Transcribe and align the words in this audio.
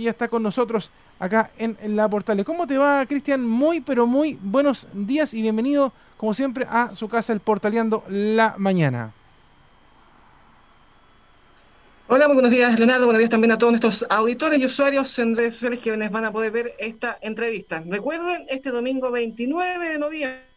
ya 0.00 0.12
está 0.12 0.28
con 0.28 0.42
nosotros 0.42 0.90
acá 1.18 1.50
en, 1.58 1.76
la 1.94 2.08
Portales. 2.08 2.46
¿Cómo 2.46 2.66
te 2.66 2.78
va, 2.78 3.04
Cristian? 3.04 3.46
Muy, 3.46 3.82
pero 3.82 4.06
muy 4.06 4.38
buenos 4.40 4.88
días 4.94 5.34
y 5.34 5.42
bienvenido, 5.42 5.92
como 6.16 6.32
siempre, 6.32 6.66
a 6.66 6.94
su 6.94 7.10
casa, 7.10 7.34
el 7.34 7.40
Portaleando 7.40 8.02
la 8.08 8.54
Mañana. 8.56 9.12
Hola, 12.08 12.26
muy 12.26 12.36
buenos 12.36 12.52
días, 12.52 12.78
Leonardo. 12.78 13.04
Buenos 13.04 13.18
días 13.18 13.28
también 13.28 13.52
a 13.52 13.58
todos 13.58 13.70
nuestros 13.70 14.06
auditores 14.08 14.60
y 14.60 14.64
usuarios 14.64 15.18
en 15.18 15.36
redes 15.36 15.52
sociales 15.52 15.80
que 15.80 15.94
van 16.08 16.24
a 16.24 16.32
poder 16.32 16.52
ver 16.52 16.72
esta 16.78 17.18
entrevista. 17.20 17.84
Recuerden, 17.86 18.46
este 18.48 18.70
domingo 18.70 19.10
29 19.10 19.90
de 19.90 19.98
noviembre 19.98 20.51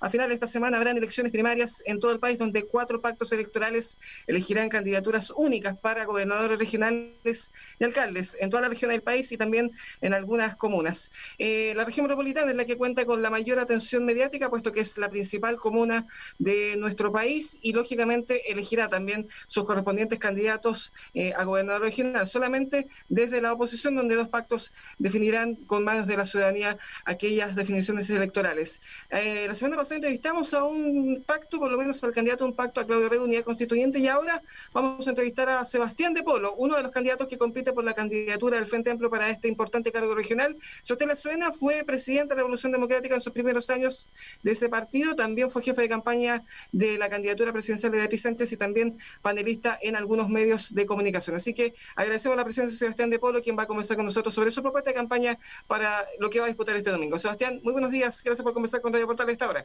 a 0.00 0.10
final 0.10 0.28
de 0.28 0.34
esta 0.34 0.46
semana 0.46 0.76
habrán 0.76 0.98
elecciones 0.98 1.32
primarias 1.32 1.82
en 1.86 1.98
todo 1.98 2.12
el 2.12 2.18
país 2.18 2.38
donde 2.38 2.64
cuatro 2.64 3.00
pactos 3.00 3.32
electorales 3.32 3.98
elegirán 4.26 4.68
candidaturas 4.68 5.32
únicas 5.34 5.78
para 5.78 6.04
gobernadores 6.04 6.58
regionales 6.58 7.50
y 7.78 7.84
alcaldes 7.84 8.36
en 8.38 8.50
toda 8.50 8.62
la 8.62 8.68
región 8.68 8.90
del 8.90 9.02
país 9.02 9.32
y 9.32 9.38
también 9.38 9.70
en 10.02 10.12
algunas 10.12 10.56
comunas. 10.56 11.10
Eh, 11.38 11.72
la 11.74 11.86
región 11.86 12.04
metropolitana 12.04 12.50
es 12.50 12.56
la 12.56 12.66
que 12.66 12.76
cuenta 12.76 13.06
con 13.06 13.22
la 13.22 13.30
mayor 13.30 13.58
atención 13.58 14.04
mediática, 14.04 14.50
puesto 14.50 14.72
que 14.72 14.80
es 14.80 14.98
la 14.98 15.08
principal 15.08 15.56
comuna 15.56 16.06
de 16.38 16.76
nuestro 16.76 17.10
país 17.10 17.58
y 17.62 17.72
lógicamente 17.72 18.52
elegirá 18.52 18.88
también 18.88 19.26
sus 19.46 19.64
correspondientes 19.64 20.18
candidatos 20.18 20.92
eh, 21.14 21.32
a 21.34 21.44
gobernador 21.44 21.80
regional, 21.80 22.26
solamente 22.26 22.88
desde 23.08 23.40
la 23.40 23.54
oposición 23.54 23.96
donde 23.96 24.16
dos 24.16 24.28
pactos 24.28 24.72
definirán 24.98 25.54
con 25.54 25.82
manos 25.82 26.06
de 26.06 26.16
la 26.18 26.26
ciudadanía 26.26 26.76
aquellas 27.06 27.54
definiciones 27.54 28.10
electorales. 28.10 28.80
Eh, 29.10 29.29
eh, 29.30 29.46
la 29.46 29.54
semana 29.54 29.76
pasada 29.76 29.96
entrevistamos 29.96 30.52
a 30.54 30.64
un 30.64 31.22
pacto, 31.24 31.60
por 31.60 31.70
lo 31.70 31.78
menos 31.78 32.02
al 32.02 32.12
candidato 32.12 32.42
a 32.42 32.48
un 32.48 32.54
pacto 32.54 32.80
a 32.80 32.84
Claudio 32.84 33.08
Rey, 33.08 33.20
Unidad 33.20 33.44
Constituyente, 33.44 34.00
y 34.00 34.08
ahora 34.08 34.42
vamos 34.72 35.06
a 35.06 35.10
entrevistar 35.10 35.48
a 35.48 35.64
Sebastián 35.64 36.14
de 36.14 36.24
Polo, 36.24 36.54
uno 36.56 36.76
de 36.76 36.82
los 36.82 36.90
candidatos 36.90 37.28
que 37.28 37.38
compite 37.38 37.72
por 37.72 37.84
la 37.84 37.94
candidatura 37.94 38.56
del 38.56 38.66
Frente 38.66 38.90
Amplio 38.90 39.08
para 39.08 39.30
este 39.30 39.46
importante 39.46 39.92
cargo 39.92 40.16
regional. 40.16 40.56
Si 40.82 40.92
usted 40.92 41.06
le 41.06 41.14
suena, 41.14 41.52
fue 41.52 41.84
presidente 41.84 42.30
de 42.30 42.34
la 42.34 42.42
Revolución 42.42 42.72
Democrática 42.72 43.14
en 43.14 43.20
sus 43.20 43.32
primeros 43.32 43.70
años 43.70 44.08
de 44.42 44.50
ese 44.50 44.68
partido, 44.68 45.14
también 45.14 45.48
fue 45.48 45.62
jefe 45.62 45.82
de 45.82 45.88
campaña 45.88 46.42
de 46.72 46.98
la 46.98 47.08
candidatura 47.08 47.52
presidencial 47.52 47.92
de 47.92 47.98
Beatriz 47.98 48.26
y 48.52 48.56
también 48.56 48.98
panelista 49.22 49.78
en 49.80 49.94
algunos 49.94 50.28
medios 50.28 50.74
de 50.74 50.86
comunicación. 50.86 51.36
Así 51.36 51.54
que 51.54 51.74
agradecemos 51.94 52.36
la 52.36 52.44
presencia 52.44 52.72
de 52.72 52.76
Sebastián 52.76 53.10
de 53.10 53.20
Polo, 53.20 53.42
quien 53.42 53.56
va 53.56 53.62
a 53.62 53.66
conversar 53.66 53.96
con 53.96 54.06
nosotros 54.06 54.34
sobre 54.34 54.50
su 54.50 54.60
propuesta 54.60 54.90
de 54.90 54.94
campaña 54.94 55.38
para 55.68 56.04
lo 56.18 56.30
que 56.30 56.40
va 56.40 56.46
a 56.46 56.48
disputar 56.48 56.74
este 56.74 56.90
domingo. 56.90 57.16
Sebastián, 57.16 57.60
muy 57.62 57.72
buenos 57.72 57.92
días, 57.92 58.24
gracias 58.24 58.42
por 58.42 58.52
conversar 58.54 58.80
con 58.80 58.92
Radio 58.92 59.06
esta 59.28 59.48
hora. 59.48 59.64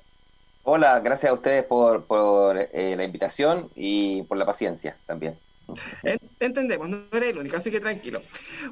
Hola, 0.63 0.99
gracias 0.99 1.29
a 1.29 1.33
ustedes 1.33 1.63
por, 1.65 2.05
por 2.05 2.57
eh, 2.57 2.95
la 2.97 3.03
invitación 3.03 3.69
y 3.75 4.23
por 4.23 4.37
la 4.37 4.45
paciencia 4.45 4.97
también. 5.05 5.37
Entendemos, 6.39 6.89
no 6.89 7.05
eres 7.11 7.29
el 7.29 7.37
único, 7.37 7.57
así 7.57 7.71
que 7.71 7.79
tranquilo. 7.79 8.21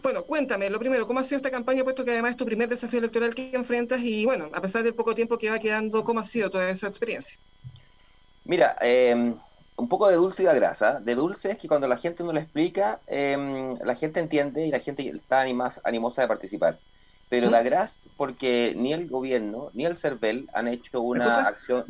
Bueno, 0.01 0.23
cuéntame, 0.23 0.69
lo 0.69 0.79
primero, 0.79 1.07
¿cómo 1.07 1.19
ha 1.19 1.23
sido 1.23 1.37
esta 1.37 1.51
campaña, 1.51 1.83
puesto 1.83 2.03
que 2.05 2.11
además 2.11 2.31
es 2.31 2.37
tu 2.37 2.45
primer 2.45 2.69
desafío 2.69 2.99
electoral 2.99 3.33
que 3.33 3.51
enfrentas 3.53 3.99
y 4.01 4.25
bueno, 4.25 4.49
a 4.53 4.61
pesar 4.61 4.83
del 4.83 4.93
poco 4.93 5.15
tiempo 5.15 5.37
que 5.37 5.49
va 5.49 5.59
quedando, 5.59 6.03
¿cómo 6.03 6.19
ha 6.19 6.23
sido 6.23 6.49
toda 6.49 6.69
esa 6.69 6.87
experiencia? 6.87 7.37
Mira, 8.45 8.75
em, 8.81 9.35
un 9.75 9.89
poco 9.89 10.07
de 10.07 10.15
dulce 10.15 10.43
y 10.43 10.45
de 10.45 10.55
grasa. 10.55 10.99
De 10.99 11.15
dulce 11.15 11.51
es 11.51 11.57
que 11.57 11.67
cuando 11.67 11.87
la 11.87 11.97
gente 11.97 12.23
no 12.23 12.33
le 12.33 12.41
explica, 12.41 12.99
em, 13.07 13.75
la 13.83 13.95
gente 13.95 14.19
entiende 14.19 14.65
y 14.65 14.71
la 14.71 14.79
gente 14.79 15.07
está 15.09 15.41
animosa 15.41 16.21
de 16.21 16.27
participar 16.27 16.77
pero 17.33 17.49
da 17.49 17.63
gras 17.63 18.07
porque 18.15 18.75
ni 18.75 18.93
el 18.93 19.09
gobierno 19.09 19.71
ni 19.73 19.87
el 19.87 19.95
CERVEL 19.95 20.47
han 20.53 20.67
hecho 20.67 21.01
una 21.01 21.31
acción. 21.31 21.83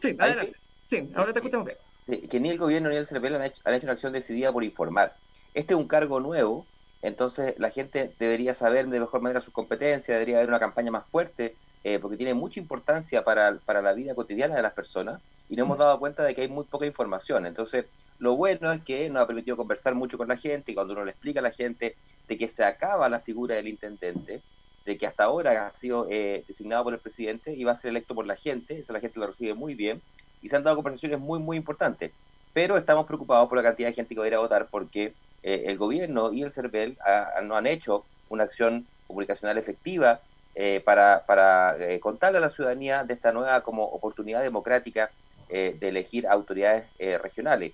Sí, 0.00 0.16
adelante. 0.18 0.56
Sí, 0.86 1.10
ahora 1.14 1.34
te 1.34 1.40
escuchamos 1.40 1.66
bien. 1.66 2.26
Que 2.30 2.40
ni 2.40 2.48
el 2.48 2.56
gobierno 2.56 2.88
ni 2.88 2.96
el 2.96 3.06
CERVEL 3.06 3.34
han 3.34 3.42
hecho, 3.42 3.60
han 3.66 3.74
hecho 3.74 3.84
una 3.84 3.92
acción 3.92 4.14
decidida 4.14 4.50
por 4.54 4.64
informar. 4.64 5.14
Este 5.52 5.74
es 5.74 5.78
un 5.78 5.86
cargo 5.86 6.18
nuevo, 6.18 6.64
entonces 7.02 7.56
la 7.58 7.68
gente 7.68 8.14
debería 8.18 8.54
saber 8.54 8.88
de 8.88 9.00
mejor 9.00 9.20
manera 9.20 9.42
sus 9.42 9.52
competencias, 9.52 10.14
debería 10.14 10.38
haber 10.38 10.48
una 10.48 10.60
campaña 10.60 10.90
más 10.90 11.04
fuerte, 11.08 11.54
eh, 11.84 11.98
porque 11.98 12.16
tiene 12.16 12.32
mucha 12.32 12.58
importancia 12.58 13.22
para, 13.22 13.58
para 13.66 13.82
la 13.82 13.92
vida 13.92 14.14
cotidiana 14.14 14.56
de 14.56 14.62
las 14.62 14.72
personas 14.72 15.20
y 15.50 15.56
nos 15.56 15.66
hemos 15.66 15.76
dado 15.76 15.98
cuenta 15.98 16.22
de 16.22 16.34
que 16.34 16.40
hay 16.40 16.48
muy 16.48 16.64
poca 16.64 16.86
información. 16.86 17.44
Entonces, 17.44 17.84
lo 18.18 18.34
bueno 18.34 18.72
es 18.72 18.80
que 18.80 19.10
nos 19.10 19.22
ha 19.22 19.26
permitido 19.26 19.58
conversar 19.58 19.94
mucho 19.94 20.16
con 20.16 20.28
la 20.28 20.38
gente 20.38 20.72
y 20.72 20.74
cuando 20.74 20.94
uno 20.94 21.04
le 21.04 21.10
explica 21.10 21.40
a 21.40 21.42
la 21.42 21.50
gente 21.50 21.96
de 22.28 22.38
que 22.38 22.48
se 22.48 22.64
acaba 22.64 23.08
la 23.08 23.20
figura 23.20 23.54
del 23.54 23.68
intendente, 23.68 24.42
de 24.84 24.96
que 24.96 25.06
hasta 25.06 25.24
ahora 25.24 25.66
ha 25.66 25.70
sido 25.70 26.06
eh, 26.08 26.44
designado 26.46 26.84
por 26.84 26.94
el 26.94 27.00
presidente 27.00 27.52
y 27.52 27.64
va 27.64 27.72
a 27.72 27.74
ser 27.74 27.90
electo 27.90 28.14
por 28.14 28.26
la 28.26 28.36
gente, 28.36 28.78
eso 28.78 28.92
la 28.92 29.00
gente 29.00 29.18
lo 29.18 29.26
recibe 29.26 29.54
muy 29.54 29.74
bien, 29.74 30.00
y 30.42 30.48
se 30.48 30.56
han 30.56 30.64
dado 30.64 30.76
conversaciones 30.76 31.18
muy, 31.18 31.40
muy 31.40 31.56
importantes. 31.56 32.12
Pero 32.52 32.76
estamos 32.76 33.06
preocupados 33.06 33.48
por 33.48 33.58
la 33.58 33.64
cantidad 33.64 33.88
de 33.88 33.94
gente 33.94 34.14
que 34.14 34.20
va 34.20 34.24
a 34.24 34.28
ir 34.28 34.34
a 34.34 34.38
votar 34.38 34.68
porque 34.70 35.12
eh, 35.42 35.64
el 35.66 35.76
gobierno 35.76 36.32
y 36.32 36.42
el 36.42 36.52
CERVEL 36.52 36.96
no 37.42 37.56
han 37.56 37.66
hecho 37.66 38.04
una 38.28 38.44
acción 38.44 38.86
comunicacional 39.06 39.58
efectiva 39.58 40.20
eh, 40.54 40.80
para, 40.84 41.24
para 41.26 41.76
contarle 42.00 42.38
a 42.38 42.40
la 42.40 42.50
ciudadanía 42.50 43.04
de 43.04 43.14
esta 43.14 43.32
nueva 43.32 43.60
como 43.62 43.84
oportunidad 43.84 44.42
democrática 44.42 45.10
de 45.48 45.78
elegir 45.80 46.26
autoridades 46.26 46.86
regionales. 47.22 47.72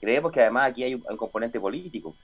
creemos 0.00 0.30
que 0.30 0.40
además 0.40 0.70
aquí 0.70 0.84
hay 0.84 0.94
un 0.94 1.16
componente 1.16 1.58
político. 1.58 2.14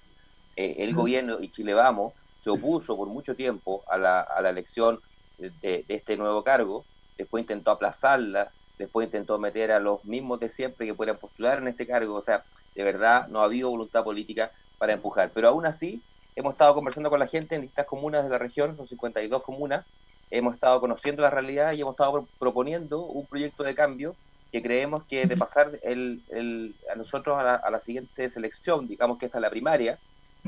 Eh, 0.56 0.76
el 0.78 0.94
gobierno 0.94 1.40
y 1.40 1.50
Chile 1.50 1.74
Vamos 1.74 2.12
se 2.42 2.50
opuso 2.50 2.96
por 2.96 3.08
mucho 3.08 3.34
tiempo 3.34 3.82
a 3.88 3.96
la, 3.96 4.20
a 4.20 4.42
la 4.42 4.50
elección 4.50 5.00
de, 5.38 5.84
este 5.88 6.16
nuevo 6.16 6.44
cargo, 6.44 6.84
después 7.16 7.42
intentó 7.42 7.70
aplazarla, 7.70 8.50
después 8.78 9.06
intentó 9.06 9.38
meter 9.38 9.72
a 9.72 9.80
los 9.80 10.04
mismos 10.04 10.40
de 10.40 10.50
siempre 10.50 10.86
que 10.86 10.94
puedan 10.94 11.16
postular 11.16 11.58
en 11.58 11.68
este 11.68 11.86
cargo, 11.86 12.14
o 12.14 12.22
sea, 12.22 12.44
de 12.74 12.82
verdad 12.82 13.28
no 13.28 13.40
ha 13.40 13.44
habido 13.44 13.70
voluntad 13.70 14.04
política 14.04 14.52
para 14.78 14.92
empujar, 14.92 15.30
pero 15.32 15.48
aún 15.48 15.66
así 15.66 16.02
hemos 16.36 16.52
estado 16.52 16.74
conversando 16.74 17.10
con 17.10 17.20
la 17.20 17.26
gente 17.26 17.54
en 17.54 17.62
distintas 17.62 17.86
comunas 17.86 18.24
de 18.24 18.30
la 18.30 18.38
región, 18.38 18.76
son 18.76 18.86
52 18.86 19.42
comunas, 19.42 19.86
hemos 20.30 20.54
estado 20.54 20.80
conociendo 20.80 21.22
la 21.22 21.30
realidad 21.30 21.72
y 21.72 21.80
hemos 21.80 21.92
estado 21.92 22.26
proponiendo 22.38 23.02
un 23.04 23.26
proyecto 23.26 23.62
de 23.62 23.74
cambio 23.74 24.16
que 24.50 24.62
creemos 24.62 25.04
que 25.04 25.26
de 25.26 25.36
pasar 25.36 25.80
el, 25.82 26.22
el, 26.28 26.74
a 26.92 26.94
nosotros 26.96 27.36
a 27.38 27.42
la, 27.42 27.54
a 27.54 27.70
la 27.70 27.80
siguiente 27.80 28.28
selección, 28.30 28.86
digamos 28.86 29.18
que 29.18 29.26
esta 29.26 29.38
es 29.38 29.42
la 29.42 29.50
primaria, 29.50 29.98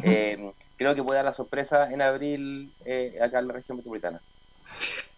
eh, 0.02 0.52
creo 0.76 0.94
que 0.94 1.02
puede 1.02 1.18
dar 1.18 1.24
la 1.24 1.32
sorpresa 1.32 1.90
en 1.90 2.02
abril 2.02 2.72
eh, 2.84 3.18
acá 3.20 3.38
en 3.38 3.48
la 3.48 3.54
región 3.54 3.78
metropolitana. 3.78 4.20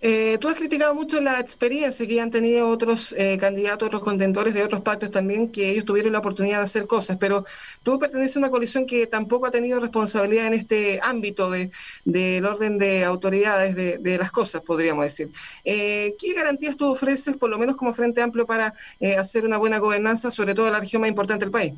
Eh, 0.00 0.36
tú 0.40 0.48
has 0.48 0.54
criticado 0.56 0.94
mucho 0.94 1.20
la 1.20 1.40
experiencia 1.40 2.06
que 2.06 2.20
han 2.20 2.30
tenido 2.30 2.68
otros 2.68 3.16
candidatos, 3.40 3.86
otros 3.86 4.02
contendores 4.02 4.54
de 4.54 4.62
otros 4.62 4.82
pactos 4.82 5.10
también, 5.10 5.50
que 5.50 5.70
ellos 5.70 5.84
tuvieron 5.86 6.12
la 6.12 6.20
oportunidad 6.20 6.58
de 6.58 6.64
hacer 6.64 6.86
cosas, 6.86 7.16
pero 7.16 7.44
tú 7.82 7.98
perteneces 7.98 8.36
a 8.36 8.40
una 8.40 8.50
coalición 8.50 8.86
que 8.86 9.06
tampoco 9.08 9.46
ha 9.46 9.50
tenido 9.50 9.80
responsabilidad 9.80 10.46
en 10.46 10.54
este 10.54 11.00
ámbito 11.02 11.50
del 11.50 11.72
de, 12.04 12.42
orden 12.44 12.78
de 12.78 13.04
autoridades 13.04 13.74
de, 13.74 13.98
de, 13.98 14.18
las 14.18 14.30
cosas, 14.30 14.62
podríamos 14.62 15.04
decir. 15.04 15.30
¿Qué 15.64 16.32
garantías 16.36 16.76
tú 16.76 16.92
ofreces, 16.92 17.36
por 17.36 17.50
lo 17.50 17.58
menos 17.58 17.74
como 17.74 17.92
Frente 17.92 18.22
Amplio, 18.22 18.46
para 18.46 18.74
hacer 19.16 19.46
una 19.46 19.56
buena 19.56 19.78
gobernanza, 19.78 20.30
sobre 20.30 20.54
todo 20.54 20.66
en 20.66 20.74
la 20.74 20.80
región 20.80 21.00
más 21.00 21.08
importante 21.08 21.46
del 21.46 21.50
país? 21.50 21.72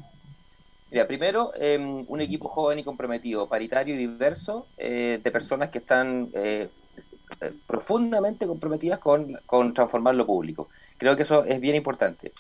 Mira, 0.90 1.06
primero, 1.06 1.52
em, 1.54 2.04
un 2.08 2.20
equipo 2.20 2.48
joven 2.48 2.80
y 2.80 2.84
comprometido, 2.84 3.48
paritario 3.48 3.94
y 3.94 3.98
diverso, 3.98 4.66
eh, 4.76 5.20
de 5.22 5.30
personas 5.30 5.70
que 5.70 5.78
están 5.78 6.30
eh, 6.34 6.68
eh, 7.40 7.52
profundamente 7.66 8.46
comprometidas 8.46 8.98
con, 8.98 9.38
transformar 9.72 10.16
lo 10.16 10.26
público. 10.26 10.68
Creo 10.98 11.16
que 11.16 11.22
eso 11.22 11.44
es 11.44 11.60
bien 11.60 11.76
importante. 11.76 12.32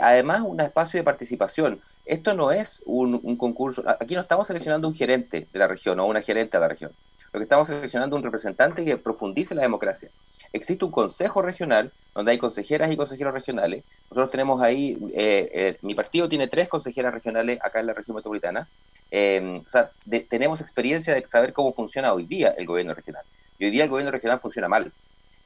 además, 0.00 0.42
un 0.42 0.60
espacio 0.60 0.98
de 0.98 1.04
participación. 1.04 1.80
Esto 2.04 2.34
no 2.34 2.50
es 2.52 2.82
un, 2.86 3.20
un, 3.22 3.36
concurso, 3.36 3.82
aquí 3.86 4.14
no 4.14 4.20
estamos 4.22 4.46
seleccionando 4.48 4.88
un 4.88 4.94
gerente 4.94 5.48
de 5.52 5.58
la 5.58 5.68
región 5.68 5.98
o 6.00 6.06
una 6.06 6.22
gerente 6.22 6.56
de 6.56 6.60
la 6.60 6.68
región. 6.68 6.92
Lo 7.34 7.40
que 7.40 7.44
estamos 7.44 7.68
seleccionando 7.68 8.16
es 8.16 8.20
un 8.20 8.24
representante 8.24 8.84
que 8.84 8.96
profundice 8.96 9.54
la 9.54 9.62
democracia 9.62 10.08
existe 10.54 10.84
un 10.84 10.92
consejo 10.92 11.42
regional 11.42 11.92
donde 12.14 12.30
hay 12.30 12.38
consejeras 12.38 12.90
y 12.90 12.96
consejeros 12.96 13.34
regionales. 13.34 13.84
Nosotros 14.08 14.30
tenemos 14.30 14.62
ahí, 14.62 14.96
eh, 15.12 15.50
eh, 15.52 15.78
mi 15.82 15.94
partido 15.96 16.28
tiene 16.28 16.46
tres 16.46 16.68
consejeras 16.68 17.12
regionales 17.12 17.58
acá 17.60 17.80
en 17.80 17.88
la 17.88 17.92
región 17.92 18.14
metropolitana. 18.14 18.68
Eh, 19.10 19.62
o 19.66 19.68
sea, 19.68 19.90
tenemos 20.28 20.60
experiencia 20.60 21.12
de 21.12 21.26
saber 21.26 21.52
cómo 21.52 21.72
funciona 21.72 22.12
hoy 22.12 22.24
día 22.24 22.54
el 22.56 22.66
gobierno 22.66 22.94
regional. 22.94 23.24
Y 23.58 23.64
hoy 23.64 23.72
día 23.72 23.84
el 23.84 23.90
gobierno 23.90 24.12
regional 24.12 24.38
funciona 24.38 24.68
mal. 24.68 24.92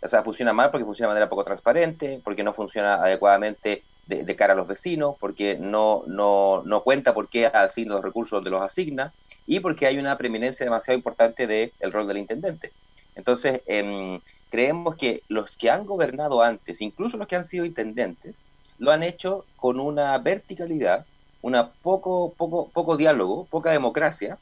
O 0.02 0.08
sea, 0.08 0.22
funciona 0.22 0.52
mal 0.52 0.70
porque 0.70 0.84
funciona 0.84 1.08
de 1.08 1.14
manera 1.14 1.30
poco 1.30 1.44
transparente, 1.44 2.20
porque 2.22 2.44
no 2.44 2.52
funciona 2.52 2.96
adecuadamente 2.96 3.82
de, 4.08 4.36
cara 4.36 4.54
a 4.54 4.56
los 4.56 4.66
vecinos, 4.66 5.16
porque 5.20 5.56
no, 5.58 6.02
no, 6.06 6.62
no 6.64 6.82
cuenta 6.82 7.14
por 7.14 7.28
qué 7.28 7.46
asigna 7.46 7.94
los 7.94 8.04
recursos 8.04 8.38
donde 8.38 8.50
los 8.50 8.62
asigna 8.62 9.12
y 9.46 9.60
porque 9.60 9.86
hay 9.86 9.98
una 9.98 10.16
preeminencia 10.18 10.64
demasiado 10.64 10.96
importante 10.96 11.46
del 11.46 11.92
rol 11.92 12.08
del 12.08 12.18
intendente. 12.18 12.72
Entonces, 13.14 13.62
eh, 13.66 14.20
creemos 14.50 14.96
que 14.96 15.22
los 15.28 15.56
que 15.56 15.70
han 15.70 15.86
gobernado 15.86 16.42
antes, 16.42 16.80
incluso 16.80 17.16
los 17.16 17.26
que 17.26 17.36
han 17.36 17.44
sido 17.44 17.64
intendentes, 17.64 18.42
lo 18.78 18.90
han 18.90 19.02
hecho 19.02 19.44
con 19.56 19.80
una 19.80 20.16
verticalidad, 20.18 21.04
una 21.42 21.70
poco, 21.70 22.32
poco, 22.36 22.68
poco 22.72 22.96
diálogo, 22.96 23.46
poca 23.46 23.70
democracia, 23.70 24.38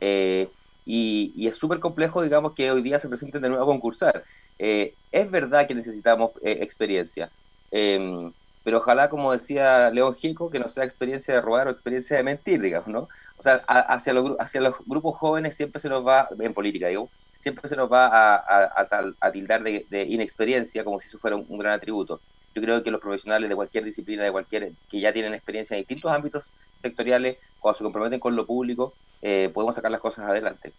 eh, 0.00 0.48
y, 0.84 1.46
es 1.48 1.56
súper 1.56 1.80
complejo, 1.80 2.22
digamos, 2.22 2.52
que 2.52 2.70
hoy 2.70 2.82
día 2.82 2.98
se 2.98 3.08
presenten 3.08 3.40
de 3.42 3.48
nuevo 3.48 3.64
a 3.64 3.66
concursar. 3.66 4.24
Eh, 4.58 4.94
es 5.12 5.30
verdad 5.30 5.66
que 5.66 5.74
necesitamos 5.74 6.32
eh, 6.42 6.58
experiencia, 6.60 7.30
em, 7.70 8.32
pero 8.64 8.78
ojalá, 8.78 9.10
como 9.10 9.30
decía 9.30 9.90
León 9.90 10.14
Gico, 10.14 10.50
que 10.50 10.58
no 10.58 10.68
sea 10.68 10.84
experiencia 10.84 11.34
de 11.34 11.42
robar 11.42 11.68
o 11.68 11.70
experiencia 11.70 12.16
de 12.16 12.22
mentir, 12.22 12.62
digamos, 12.62 12.88
¿no? 12.88 13.08
O 13.36 13.42
sea, 13.42 13.56
hacia, 13.66 14.14
los, 14.14 14.36
hacia 14.40 14.62
los 14.62 14.76
grupos 14.86 15.18
jóvenes 15.18 15.54
siempre 15.54 15.80
se 15.80 15.90
nos 15.90 16.04
va, 16.04 16.28
en 16.40 16.54
política, 16.54 16.88
digo, 16.88 17.10
siempre 17.36 17.68
se 17.68 17.76
nos 17.76 17.92
va 17.92 18.06
a, 18.06 19.12
a, 19.20 19.32
tildar 19.32 19.62
de, 19.62 20.06
inexperiencia 20.08 20.82
como 20.82 20.98
si 20.98 21.08
eso 21.08 21.18
fuera 21.18 21.36
un, 21.36 21.58
gran 21.58 21.74
atributo. 21.74 22.20
Yo 22.54 22.62
creo 22.62 22.82
que 22.82 22.90
los 22.90 23.02
profesionales 23.02 23.50
de 23.50 23.54
cualquier 23.54 23.84
disciplina, 23.84 24.24
de 24.24 24.32
cualquier 24.32 24.72
que 24.88 24.98
ya 25.00 25.12
tienen 25.12 25.34
experiencia 25.34 25.76
en 25.76 25.82
distintos 25.82 26.10
ámbitos 26.10 26.52
sectoriales, 26.76 27.36
cuando 27.60 27.78
se 27.78 27.84
comprometen 27.84 28.20
con 28.20 28.34
lo 28.34 28.46
público, 28.46 28.94
eh, 29.20 29.50
podemos 29.52 29.74
sacar 29.74 29.90
las 29.90 30.00
cosas 30.00 30.26
adelante. 30.26 30.72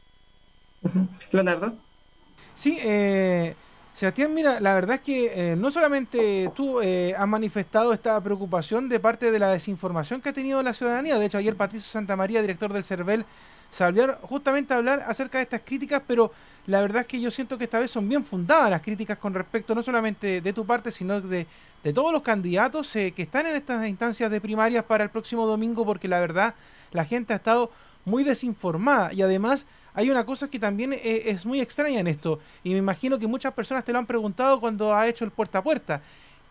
Leonardo. 1.32 1.74
Sí, 2.56 2.80
eh, 2.84 3.56
Sebastián, 3.96 4.34
mira, 4.34 4.60
la 4.60 4.74
verdad 4.74 4.98
es 4.98 5.02
que 5.04 5.52
eh, 5.54 5.56
no 5.56 5.72
solamente 5.72 6.52
tú 6.54 6.82
eh, 6.82 7.16
has 7.18 7.28
manifestado 7.30 7.94
esta 7.94 8.20
preocupación 8.22 8.90
de 8.90 9.00
parte 9.00 9.32
de 9.32 9.40
la 9.40 9.48
desinformación 9.48 10.20
que 10.20 10.28
ha 10.28 10.34
tenido 10.34 10.62
la 10.62 10.74
ciudadanía, 10.74 11.18
de 11.18 11.26
hecho 11.26 11.38
ayer 11.38 11.56
Patricio 11.56 11.90
Santamaría, 11.90 12.42
director 12.42 12.74
del 12.74 12.84
CERVEL, 12.84 13.24
salió 13.72 14.18
justamente 14.24 14.74
a 14.74 14.78
hablar 14.78 15.06
acerca 15.08 15.38
de 15.38 15.46
estas 15.46 15.62
críticas, 15.64 16.02
pero 16.06 16.34
la 16.68 16.82
verdad 16.82 17.04
es 17.04 17.08
que 17.08 17.22
yo 17.22 17.32
siento 17.32 17.58
que 17.58 17.64
esta 17.64 17.80
vez 17.80 17.90
son 17.90 18.10
bien 18.10 18.26
fundadas 18.26 18.70
las 18.70 18.82
críticas 18.82 19.18
con 19.18 19.34
respecto 19.34 19.74
no 19.74 19.82
solamente 19.82 20.42
de 20.42 20.54
tu 20.54 20.66
parte, 20.66 20.92
sino 20.92 21.22
de, 21.22 21.48
de 21.82 21.94
todos 21.94 22.12
los 22.12 22.22
candidatos 22.22 22.94
eh, 22.98 23.14
que 23.16 23.22
están 23.24 23.46
en 23.46 23.56
estas 23.56 23.88
instancias 23.88 24.30
de 24.30 24.42
primarias 24.42 24.84
para 24.84 25.06
el 25.06 25.10
próximo 25.10 25.48
domingo, 25.48 25.86
porque 25.86 26.10
la 26.10 26.20
verdad 26.20 26.54
la 26.92 27.06
gente 27.06 27.32
ha 27.32 27.38
estado 27.38 27.72
muy 28.04 28.26
desinformada. 28.26 29.14
Y 29.14 29.22
además 29.22 29.66
hay 29.96 30.10
una 30.10 30.26
cosa 30.26 30.50
que 30.50 30.60
también 30.60 30.94
e, 30.94 31.24
es, 31.26 31.46
muy 31.46 31.62
extraña 31.62 32.00
en 32.00 32.08
esto, 32.08 32.40
y 32.64 32.72
me 32.72 32.78
imagino 32.78 33.18
que 33.18 33.28
muchas 33.28 33.54
personas 33.54 33.84
te 33.86 33.94
lo 33.94 34.00
han 34.00 34.06
preguntado 34.06 34.60
cuando 34.60 34.94
ha 34.94 35.08
hecho 35.08 35.26
el 35.26 35.32
puerta 35.32 35.60
a 35.60 35.64
puerta. 35.64 36.02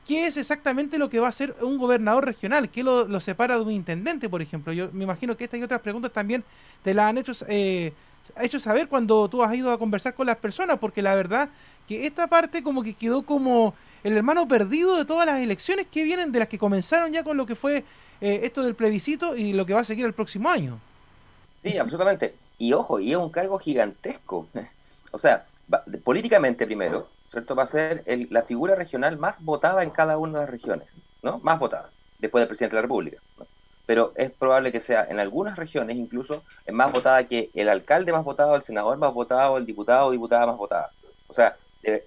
¿Qué 0.07 0.27
es 0.27 0.37
exactamente 0.37 0.99
lo 0.99 1.09
que 1.09 1.19
va 1.19 1.27
a 1.27 1.29
hacer 1.31 1.55
un 1.63 1.79
gobernador 1.79 2.27
regional? 2.27 2.69
¿Qué 2.69 2.83
lo, 2.83 3.21
separa 3.21 3.57
de 3.57 3.63
un 3.63 3.71
intendente, 3.71 4.29
por 4.29 4.43
ejemplo? 4.43 4.73
Yo 4.73 4.91
me 4.93 5.05
imagino 5.05 5.37
que 5.37 5.45
estas 5.45 5.61
y 5.61 5.63
otras 5.63 5.81
preguntas 5.81 6.13
también 6.13 6.45
te 6.83 6.93
las 6.93 7.09
han 7.09 7.19
hecho, 7.19 7.33
eh, 7.49 7.93
hecho 8.41 8.61
saber 8.61 8.89
cuando 8.89 9.29
tú 9.29 9.43
has 9.43 9.55
ido 9.55 9.71
a 9.71 9.79
conversar 9.79 10.15
con 10.15 10.27
las 10.27 10.37
personas, 10.37 10.79
porque 10.79 11.01
la 11.01 11.15
verdad 11.15 11.49
que 11.89 12.07
esta 12.07 12.27
parte 12.27 12.63
como 12.63 12.83
que 12.83 12.93
quedó 12.93 13.23
como 13.23 13.75
el 14.03 14.15
hermano 14.15 14.47
perdido 14.47 14.97
de 14.97 15.07
todas 15.07 15.25
las 15.25 15.41
elecciones 15.41 15.87
que 15.91 16.05
vienen, 16.05 16.33
de 16.33 16.39
las 16.39 16.49
que 16.49 16.59
comenzaron 16.59 17.11
ya 17.13 17.25
con 17.25 17.39
lo 17.39 17.47
que 17.47 17.55
fue 17.55 17.85
eh, 18.21 18.41
esto 18.43 18.63
del 18.63 18.75
plebiscito 18.75 19.37
y 19.37 19.55
lo 19.55 19.65
que 19.65 19.73
va 19.73 19.81
a 19.81 19.85
seguir 19.85 20.05
el 20.05 20.13
próximo 20.13 20.51
año. 20.51 20.79
Sí, 21.63 21.79
absolutamente. 21.79 22.44
Y 22.59 22.73
ojo, 22.73 23.01
y 23.01 23.13
es 23.13 23.19
un 23.19 23.31
cargo 23.31 23.59
gigantesco. 23.59 24.49
o 25.13 25.19
sea, 25.19 25.47
políticamente 26.05 26.67
primero, 26.67 27.09
¿cierto? 27.27 27.55
Va 27.55 27.65
a 27.65 27.67
ser 27.67 28.05
la 28.31 28.43
figura 28.43 28.75
regional 28.75 29.19
más 29.19 29.45
votada 29.45 29.83
en 29.83 29.91
cada 29.91 30.19
una 30.19 30.41
de 30.41 30.45
las 30.45 30.51
regiones, 30.51 31.07
¿no? 31.23 31.39
Más 31.41 31.59
votada, 31.59 31.91
después 32.19 32.41
del 32.41 32.49
presidente 32.49 32.77
de 32.77 32.79
la 32.79 32.83
República. 32.83 33.19
Pero 33.87 34.13
es 34.17 34.31
probable 34.31 34.73
que 34.73 34.81
sea 34.81 35.05
en 35.05 35.21
algunas 35.21 35.57
regiones 35.57 35.97
incluso 35.97 36.43
más 36.71 36.91
votada 36.93 37.27
que 37.29 37.51
el 37.55 37.69
alcalde 37.69 38.13
más 38.13 38.25
votado, 38.25 38.57
el 38.57 38.63
senador 38.63 38.97
más 38.97 39.13
votado, 39.13 39.59
el 39.59 39.67
diputado 39.67 40.07
o 40.07 40.11
diputada 40.11 40.47
más 40.47 40.57
votada. 40.57 40.91
O 41.29 41.35
sea, 41.35 41.57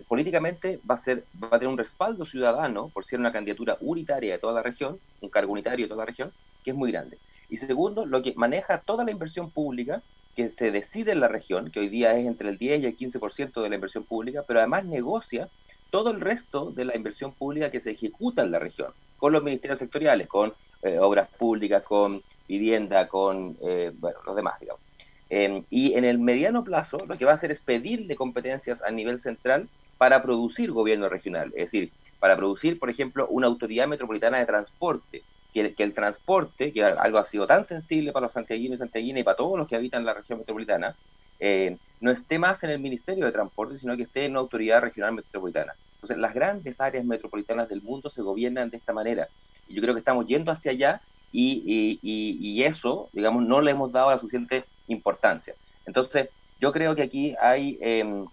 políticamente 0.08 0.80
va 0.90 0.96
a 0.96 0.98
ser 0.98 1.24
va 1.42 1.50
a 1.50 1.60
tener 1.60 1.68
un 1.68 1.78
respaldo 1.78 2.26
ciudadano 2.26 2.90
por 2.90 3.06
ser 3.06 3.20
una 3.20 3.32
candidatura 3.32 3.78
unitaria 3.82 4.34
de 4.34 4.40
toda 4.40 4.54
la 4.54 4.64
región, 4.64 5.00
un 5.22 5.30
cargo 5.30 5.54
unitario 5.54 5.86
de 5.86 5.90
toda 5.90 6.02
la 6.02 6.08
región, 6.08 6.32
que 6.64 6.72
es 6.72 6.76
muy 6.76 6.92
grande. 6.92 7.20
Y 7.50 7.58
segundo, 7.58 8.06
lo 8.06 8.22
que 8.22 8.34
maneja 8.36 8.80
toda 8.80 9.06
la 9.06 9.12
inversión 9.12 9.52
pública 9.52 10.02
que 10.38 10.50
se 10.50 10.70
decide 10.70 11.14
en 11.14 11.20
la 11.20 11.28
región, 11.28 11.72
que 11.72 11.80
hoy 11.80 11.90
día 11.90 12.16
es 12.16 12.28
entre 12.28 12.50
el 12.50 12.60
10 12.60 12.84
y 12.84 12.86
el 12.86 12.96
15% 12.96 13.60
de 13.60 13.70
la 13.70 13.74
inversión 13.74 14.04
pública, 14.04 14.44
pero 14.48 14.60
además 14.60 14.86
negocia 14.86 15.50
todo 15.90 16.12
el 16.12 16.22
resto 16.22 16.70
de 16.70 16.86
la 16.86 16.96
inversión 16.96 17.34
pública 17.34 17.72
que 17.72 17.80
se 17.80 17.90
ejecuta 17.90 18.44
en 18.44 18.52
la 18.52 18.60
región, 18.60 18.94
con 19.18 19.34
los 19.34 19.44
ministerios 19.44 19.80
sectoriales, 19.80 20.28
con 20.28 20.54
eh, 20.84 21.00
obras 21.00 21.28
públicas, 21.40 21.82
con 21.82 22.22
vivienda, 22.48 23.08
con 23.08 23.58
eh, 23.64 23.92
los 24.28 24.36
demás, 24.36 24.60
digamos. 24.60 24.80
Em, 25.28 25.66
y 25.72 25.96
en 25.96 26.06
el 26.06 26.20
mediano 26.20 26.64
plazo, 26.64 27.00
lo 27.08 27.18
que 27.18 27.26
va 27.26 27.32
a 27.32 27.36
hacer 27.36 27.50
es 27.50 27.62
pedirle 27.62 28.16
competencias 28.16 28.84
a 28.84 28.92
nivel 28.92 29.18
central 29.18 29.68
para 29.98 30.22
producir 30.22 30.72
gobierno 30.72 31.10
regional, 31.10 31.48
es 31.56 31.72
decir, 31.72 31.92
para 32.20 32.38
producir, 32.38 32.78
por 32.78 32.92
ejemplo, 32.92 33.28
una 33.28 33.48
autoridad 33.48 33.88
metropolitana 33.88 34.38
de 34.38 34.46
transporte, 34.46 35.24
que, 35.54 35.74
el 35.78 35.94
transporte, 35.94 36.72
que 36.72 36.84
algo 36.84 37.18
ha 37.18 37.26
sido 37.26 37.48
tan 37.48 37.64
sensible 37.64 38.12
para 38.12 38.26
los 38.26 38.34
santiaguinos 38.34 38.78
y 38.78 38.80
santiaguinas 38.80 39.22
y 39.22 39.24
para 39.24 39.38
todos 39.38 39.58
los 39.58 39.68
que 39.68 39.76
habitan 39.76 40.06
la 40.06 40.14
región 40.14 40.40
metropolitana, 40.40 40.96
eh, 41.40 41.78
no 42.00 42.12
esté 42.12 42.38
más 42.38 42.64
en 42.64 42.70
el 42.70 42.80
Ministerio 42.80 43.26
de 43.26 43.32
Transporte, 43.32 43.78
sino 43.78 43.96
que 43.98 44.04
esté 44.04 44.26
en 44.26 44.32
una 44.32 44.42
autoridad 44.42 44.82
regional 44.82 45.14
metropolitana. 45.14 45.74
Entonces, 45.96 46.18
las 46.18 46.34
grandes 46.34 46.80
áreas 46.80 47.04
metropolitanas 47.06 47.70
del 47.70 47.82
mundo 47.82 48.10
se 48.10 48.22
gobiernan 48.22 48.70
de 48.70 48.78
esta 48.78 48.94
manera. 48.94 49.28
Y 49.68 49.76
yo 49.76 49.82
creo 49.82 49.94
que 49.96 50.00
estamos 50.00 50.28
yendo 50.28 50.52
hacia 50.52 50.72
allá 50.72 51.02
y, 51.32 52.00
y, 52.02 52.64
eso, 52.64 53.10
digamos, 53.14 53.46
no 53.46 53.62
le 53.62 53.72
hemos 53.72 53.92
dado 53.92 54.12
la 54.12 54.18
suficiente 54.18 54.66
importancia. 54.88 55.56
Entonces, 55.86 56.30
yo 56.60 56.72
creo 56.72 56.96
que 56.96 57.04
aquí 57.04 57.36
hay 57.42 57.78
em, 57.82 58.28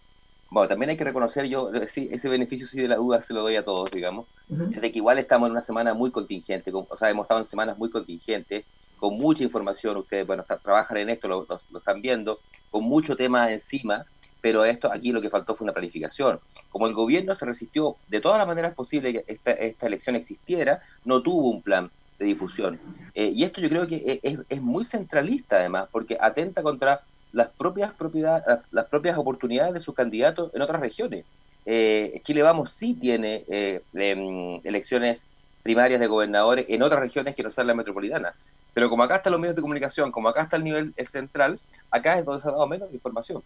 bueno, 0.55 0.69
también 0.69 0.91
hay 0.91 0.97
que 0.97 1.03
reconocer, 1.03 1.47
yo 1.47 1.73
ese 1.73 2.29
beneficio 2.29 2.65
sí 2.69 2.81
de 2.81 2.87
la 2.87 2.95
duda 2.95 3.21
se 3.21 3.35
lo 3.35 3.43
doy 3.43 3.57
a 3.57 3.65
todos, 3.65 3.91
digamos, 3.91 4.27
es 4.49 4.81
de 4.81 4.93
que 4.93 4.99
igual 4.99 5.19
estamos 5.19 5.49
en 5.49 5.53
una 5.53 5.61
semana 5.61 5.95
muy 5.95 6.13
contingente, 6.13 6.71
o 6.73 6.97
sea, 6.97 7.11
hemos 7.11 7.25
estado 7.25 7.41
en 7.41 7.47
semanas 7.47 7.77
muy 7.77 7.91
contingentes, 7.91 8.65
con 8.97 9.19
mucha 9.19 9.43
información, 9.43 9.97
ustedes, 9.97 10.25
bueno, 10.25 10.45
trabajan 10.45 10.97
en 10.99 11.11
esto, 11.11 11.27
lo, 11.27 11.45
están 11.77 12.01
viendo, 12.01 12.39
con 12.71 12.85
mucho 12.85 13.17
tema 13.17 13.51
encima, 13.53 14.07
pero 14.41 14.65
esto 14.65 14.93
aquí 14.93 15.11
lo 15.11 15.21
que 15.21 15.29
faltó 15.29 15.57
fue 15.57 15.65
una 15.65 15.73
planificación. 15.73 16.39
Como 16.71 16.87
el 16.87 16.95
gobierno 16.95 17.35
se 17.35 17.45
resistió 17.45 17.97
de 18.07 18.21
todas 18.21 18.39
las 18.39 18.47
maneras 18.47 18.75
posibles 18.75 19.13
que 19.13 19.33
esta, 19.33 19.51
esta 19.51 19.89
elección 19.89 20.15
existiera, 20.15 20.81
no 21.05 21.21
tuvo 21.21 21.51
un 21.51 21.63
plan 21.63 21.91
de 22.19 22.27
difusión. 22.27 22.79
Eh, 23.15 23.33
y 23.35 23.43
esto 23.43 23.61
yo 23.61 23.69
creo 23.69 23.89
que 23.89 24.21
es, 24.23 24.39
es 24.49 24.63
muy 24.63 24.85
centralista 24.85 25.57
además, 25.57 25.89
porque 25.91 26.17
atenta 26.21 26.63
contra 26.63 27.03
las 27.35 27.49
propias 27.51 27.93
propiedades, 27.93 28.45
las 28.71 28.87
propias 28.87 29.19
oportunidades 29.19 29.75
de 29.75 29.81
sus 29.81 29.95
candidatos 29.95 30.55
en 30.55 30.63
otras 30.63 30.81
regiones. 30.81 31.25
Eh, 31.67 32.21
Chile 32.25 32.43
Vamos 32.43 32.71
sí 32.73 32.95
tiene 32.95 33.45
eh, 33.49 33.83
em, 33.93 34.61
elecciones 34.65 35.27
primarias 35.63 35.99
de 35.99 36.07
gobernadores 36.07 36.67
en 36.69 36.83
otras 36.83 37.01
regiones 37.01 37.35
que 37.35 37.43
no 37.43 37.51
son 37.51 37.67
la 37.67 37.75
metropolitana. 37.75 38.35
Pero 38.73 38.89
como 38.89 39.03
acá 39.03 39.17
están 39.17 39.33
los 39.33 39.41
medios 39.41 39.57
de 39.57 39.63
comunicación, 39.63 40.13
como 40.13 40.29
acá 40.29 40.43
está 40.43 40.57
el 40.57 40.65
nivel 40.65 40.95
central, 41.07 41.59
acá 41.91 42.19
es 42.19 42.25
donde 42.25 42.41
se 42.41 42.49
ha 42.49 42.53
dado 42.53 42.67
menos 42.69 42.93
información. 42.93 43.43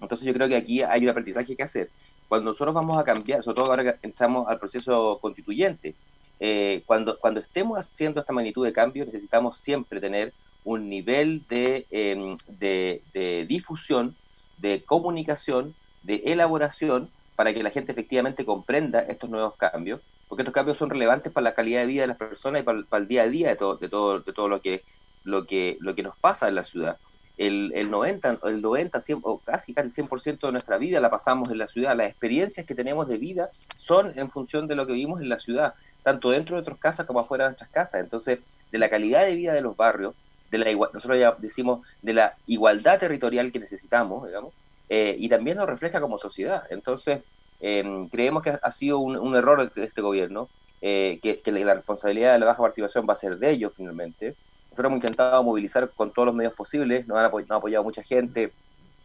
Entonces 0.00 0.26
yo 0.26 0.32
creo 0.32 0.48
que 0.48 0.56
aquí 0.56 0.82
hay 0.82 1.02
un 1.02 1.10
aprendizaje 1.10 1.54
que 1.54 1.62
hacer. 1.62 1.90
Cuando 2.28 2.50
nosotros 2.50 2.74
vamos 2.74 2.96
a 2.96 3.04
cambiar, 3.04 3.42
sobre 3.42 3.56
todo 3.56 3.70
ahora 3.70 3.84
que 3.84 4.06
entramos 4.06 4.48
al 4.48 4.58
proceso 4.58 5.18
constituyente, 5.20 5.94
eh, 6.40 6.82
cuando, 6.86 7.18
cuando 7.18 7.40
estemos 7.40 7.78
haciendo 7.78 8.20
esta 8.20 8.32
magnitud 8.32 8.64
de 8.64 8.72
cambio, 8.72 9.04
necesitamos 9.04 9.58
siempre 9.58 10.00
tener 10.00 10.32
un 10.64 10.88
nivel 10.88 11.44
em, 11.50 12.36
de, 12.46 13.02
de, 13.12 13.46
difusión, 13.48 14.14
de 14.58 14.82
comunicación, 14.84 15.74
de 16.02 16.22
elaboración, 16.26 17.10
para 17.36 17.54
que 17.54 17.62
la 17.62 17.70
gente 17.70 17.92
efectivamente 17.92 18.44
comprenda 18.44 19.00
estos 19.00 19.30
nuevos 19.30 19.54
cambios, 19.56 20.00
porque 20.28 20.42
estos 20.42 20.54
cambios 20.54 20.76
son 20.76 20.90
relevantes 20.90 21.32
para 21.32 21.44
la 21.44 21.54
calidad 21.54 21.80
de 21.80 21.86
vida 21.86 22.02
de 22.02 22.08
las 22.08 22.16
personas 22.16 22.60
y 22.60 22.64
para, 22.64 22.78
el 22.78 23.08
día 23.08 23.22
a 23.22 23.28
día 23.28 23.48
de 23.48 23.56
todo, 23.56 23.76
de 23.76 23.88
todo, 23.88 24.20
de 24.20 24.32
todo 24.32 24.48
lo, 24.48 24.60
que, 24.60 24.82
lo, 25.24 25.46
que, 25.46 25.78
lo 25.80 25.94
que 25.94 26.02
nos 26.02 26.16
pasa 26.18 26.48
en 26.48 26.56
la 26.56 26.64
ciudad. 26.64 26.98
El, 27.38 27.70
el 27.74 27.90
90, 27.90 28.40
el 28.42 28.60
90 28.60 29.00
100, 29.00 29.20
o 29.22 29.38
casi, 29.38 29.72
casi 29.72 30.02
100% 30.02 30.40
de 30.40 30.52
nuestra 30.52 30.76
vida 30.76 31.00
la 31.00 31.08
pasamos 31.08 31.48
en 31.50 31.58
la 31.58 31.68
ciudad. 31.68 31.96
Las 31.96 32.10
experiencias 32.10 32.66
que 32.66 32.74
tenemos 32.74 33.06
de 33.06 33.16
vida 33.16 33.50
son 33.76 34.18
en 34.18 34.28
función 34.28 34.66
de 34.66 34.74
lo 34.74 34.86
que 34.86 34.92
vivimos 34.92 35.22
en 35.22 35.28
la 35.28 35.38
ciudad, 35.38 35.74
tanto 36.02 36.30
dentro 36.30 36.56
de 36.56 36.62
nuestras 36.62 36.78
casas 36.78 37.06
como 37.06 37.20
afuera 37.20 37.44
de 37.44 37.50
nuestras 37.50 37.70
casas. 37.70 38.00
Entonces, 38.00 38.40
de 38.72 38.78
la 38.78 38.90
calidad 38.90 39.24
de 39.24 39.36
vida 39.36 39.54
de 39.54 39.60
los 39.60 39.76
barrios, 39.76 40.14
de 40.50 40.58
la 40.58 40.72
nosotros 40.72 41.18
ya 41.18 41.36
decimos 41.38 41.86
de 42.02 42.14
la 42.14 42.36
igualdad 42.46 42.98
territorial 42.98 43.52
que 43.52 43.58
necesitamos, 43.58 44.26
digamos, 44.26 44.52
eh, 44.88 45.16
y 45.18 45.28
también 45.28 45.56
nos 45.56 45.66
refleja 45.66 46.00
como 46.00 46.18
sociedad. 46.18 46.64
Entonces, 46.70 47.22
em, 47.60 48.08
creemos 48.08 48.42
que 48.42 48.58
ha 48.60 48.72
sido 48.72 48.98
un, 49.00 49.36
error 49.36 49.72
de 49.72 49.84
este 49.84 50.00
gobierno, 50.00 50.48
eh, 50.80 51.18
que, 51.22 51.40
la 51.52 51.74
responsabilidad 51.74 52.34
de 52.34 52.38
la 52.38 52.46
baja 52.46 52.62
participación 52.62 53.06
va 53.08 53.14
a 53.14 53.16
ser 53.16 53.38
de 53.38 53.50
ellos 53.50 53.72
finalmente. 53.76 54.36
Nosotros 54.64 54.86
hemos 54.86 54.96
intentado 54.96 55.42
movilizar 55.42 55.90
con 55.90 56.12
todos 56.12 56.26
los 56.26 56.34
medios 56.34 56.54
posibles, 56.54 57.06
nos 57.06 57.18
han 57.18 57.26
apoyado, 57.26 57.84
mucha 57.84 58.02
gente, 58.02 58.52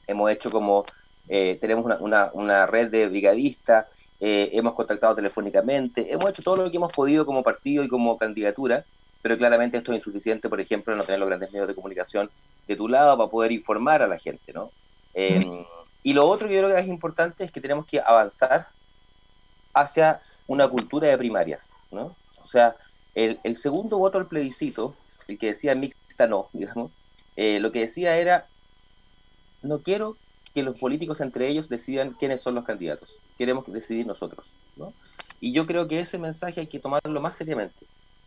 hemos 0.07 0.31
hecho 0.31 0.51
como, 0.51 0.85
eh, 1.27 1.57
tenemos 1.59 1.85
una, 1.99 2.31
una, 2.33 2.65
red 2.67 2.89
de 2.89 3.07
brigadistas, 3.07 3.87
hemos 4.25 4.73
contactado 4.73 5.15
telefónicamente, 5.15 6.13
hemos 6.13 6.29
hecho 6.29 6.41
todo 6.43 6.55
lo 6.55 6.71
que 6.71 6.77
hemos 6.77 6.93
podido 6.93 7.25
como 7.25 7.43
partido 7.43 7.83
y 7.83 7.89
como 7.89 8.17
candidatura, 8.17 8.85
pero 9.23 9.37
claramente 9.37 9.77
esto 9.77 9.93
es 9.93 9.99
insuficiente, 9.99 10.49
por 10.49 10.59
ejemplo, 10.59 10.93
no 10.95 11.05
tener 11.05 11.17
los 11.17 11.29
grandes 11.29 11.51
medios 11.53 11.69
de 11.69 11.73
comunicación 11.73 12.29
de 12.67 12.75
tu 12.75 12.89
lado 12.89 13.17
para 13.17 13.31
poder 13.31 13.53
informar 13.53 14.01
a 14.01 14.07
la 14.07 14.17
gente, 14.17 14.51
¿no? 14.51 14.69
Em, 15.13 15.65
y 16.03 16.11
lo 16.11 16.27
otro 16.27 16.49
que 16.49 16.55
yo 16.55 16.61
creo 16.61 16.75
que 16.75 16.81
es 16.81 16.87
importante 16.89 17.45
es 17.45 17.51
que 17.51 17.61
tenemos 17.61 17.85
que 17.85 18.01
avanzar 18.01 18.67
hacia 19.73 20.21
una 20.45 20.67
cultura 20.67 21.07
de 21.07 21.17
primarias, 21.17 21.73
¿no? 21.89 22.17
O 22.43 22.47
sea, 22.47 22.75
el, 23.15 23.55
segundo 23.55 23.97
voto 23.97 24.17
al 24.17 24.27
plebiscito, 24.27 24.93
el 25.29 25.39
que 25.39 25.47
decía 25.47 25.73
mixta 25.73 26.27
no, 26.27 26.49
digamos, 26.53 26.91
eh, 27.37 27.61
lo 27.61 27.71
que 27.71 27.79
decía 27.79 28.17
era, 28.17 28.47
no 29.61 29.79
quiero 29.79 30.17
que 30.53 30.63
los 30.63 30.77
políticos 30.77 31.21
entre 31.21 31.47
ellos 31.47 31.69
decidan 31.69 32.11
quiénes 32.19 32.41
son 32.41 32.55
los 32.55 32.65
candidatos, 32.65 33.17
queremos 33.37 33.71
decidir 33.71 34.05
nosotros, 34.05 34.47
¿no? 34.75 34.93
Y 35.39 35.53
yo 35.53 35.65
creo 35.65 35.87
que 35.87 36.01
ese 36.01 36.17
mensaje 36.17 36.59
hay 36.59 36.67
que 36.67 36.79
tomarlo 36.79 37.21
más 37.21 37.35
seriamente. 37.37 37.85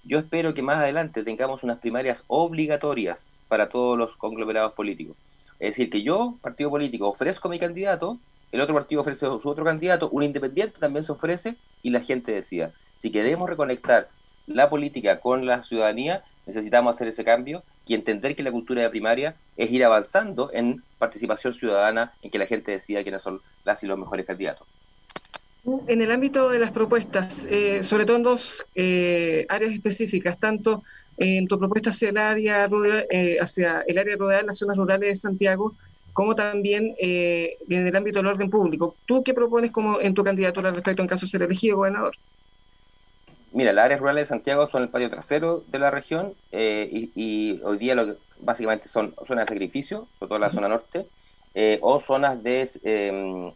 Yo 0.09 0.19
espero 0.21 0.55
que 0.55 0.63
más 0.63 0.77
adelante 0.77 1.25
tengamos 1.25 1.65
unas 1.65 1.79
primarias 1.79 2.23
obligatorias 2.29 3.41
para 3.49 3.69
todos 3.69 3.99
los 3.99 4.17
conglomerados 4.17 4.73
políticos. 4.75 5.17
Es 5.59 5.71
decir, 5.71 5.91
que 5.91 6.03
yo, 6.03 6.37
partido 6.43 6.71
político, 6.71 7.09
ofrezco 7.09 7.49
mi 7.49 7.59
candidato, 7.59 8.21
el 8.53 8.61
otro 8.61 8.73
partido 8.73 9.01
ofrece 9.01 9.27
su 9.27 9.49
otro 9.49 9.65
candidato, 9.65 10.09
un 10.11 10.23
independiente 10.23 10.79
también 10.79 11.03
se 11.03 11.11
ofrece 11.11 11.57
y 11.83 11.91
la 11.91 12.01
gente 12.03 12.31
decida. 12.31 12.73
Si 12.95 13.11
queremos 13.11 13.51
reconectar 13.51 14.09
la 14.47 14.71
política 14.71 15.19
con 15.19 15.45
la 15.45 15.65
ciudadanía, 15.65 16.23
necesitamos 16.47 16.95
hacer 16.95 17.09
ese 17.09 17.25
cambio 17.25 17.65
y 17.85 17.95
entender 17.95 18.37
que 18.37 18.45
la 18.45 18.53
cultura 18.53 18.83
de 18.83 18.91
primaria 18.91 19.35
es 19.57 19.73
ir 19.73 19.85
avanzando 19.85 20.51
en 20.53 20.85
participación 20.99 21.53
ciudadana, 21.53 22.15
en 22.23 22.31
que 22.31 22.39
la 22.39 22.47
gente 22.47 22.71
decida 22.71 23.03
quiénes 23.03 23.23
son 23.23 23.41
las 23.65 23.83
y 23.83 23.89
los 23.89 23.99
mejores 23.99 24.25
candidatos. 24.25 24.69
En 25.89 26.01
el 26.01 26.13
ámbito 26.13 26.49
de 26.49 26.61
las 26.61 26.71
propuestas, 26.71 27.45
eh, 27.51 27.83
sobre 27.83 28.05
todo 28.05 28.17
en 28.19 28.23
dos 28.23 28.65
eh, 28.77 29.47
áreas 29.49 29.73
específicas, 29.73 30.39
tanto 30.39 30.85
en 31.17 31.49
tu 31.49 31.59
propuesta 31.59 31.91
hacia 31.91 32.11
el 32.11 32.19
área 32.19 32.69
rural, 32.69 33.05
eh, 33.11 33.39
hacia 33.41 33.83
el 33.89 33.99
área 33.99 34.17
rural, 34.17 34.47
las 34.47 34.59
zonas 34.59 34.77
rurales 34.77 35.09
de 35.09 35.17
Santiago, 35.17 35.75
como 36.13 36.37
también 36.37 36.95
en 36.99 37.87
el 37.87 37.97
ámbito 37.97 38.21
del 38.21 38.29
orden 38.29 38.49
público. 38.49 38.97
¿Tú 39.07 39.25
qué 39.25 39.35
propones 39.35 39.73
como 39.73 40.01
en 40.01 40.15
tu 40.15 40.23
candidatura 40.23 40.69
al 40.69 40.77
respecto 40.77 41.03
en 41.03 41.09
caso 41.09 41.27
de 41.27 41.31
ser 41.31 41.43
elegido 41.43 41.79
gobernador? 41.79 42.15
Mira, 43.53 43.73
las 43.73 43.87
áreas 43.87 44.01
rurales 44.01 44.27
de 44.27 44.29
Santiago 44.29 44.69
son 44.69 44.85
el 44.85 44.89
patio 44.89 45.11
trasero 45.11 45.65
de 45.67 45.79
la 45.81 45.91
región 45.91 46.35
y, 46.53 47.61
hoy 47.65 47.79
día 47.79 47.97
lo 47.97 48.07
que 48.07 48.19
básicamente 48.39 48.89
son 48.89 49.15
zonas 49.27 49.47
de 49.47 49.55
sacrificio, 49.55 50.07
sobre 50.19 50.29
todo 50.29 50.39
la 50.39 50.51
zona 50.51 50.69
norte, 50.69 51.07
o 51.81 52.01
zonas 52.01 52.43
de, 52.43 52.71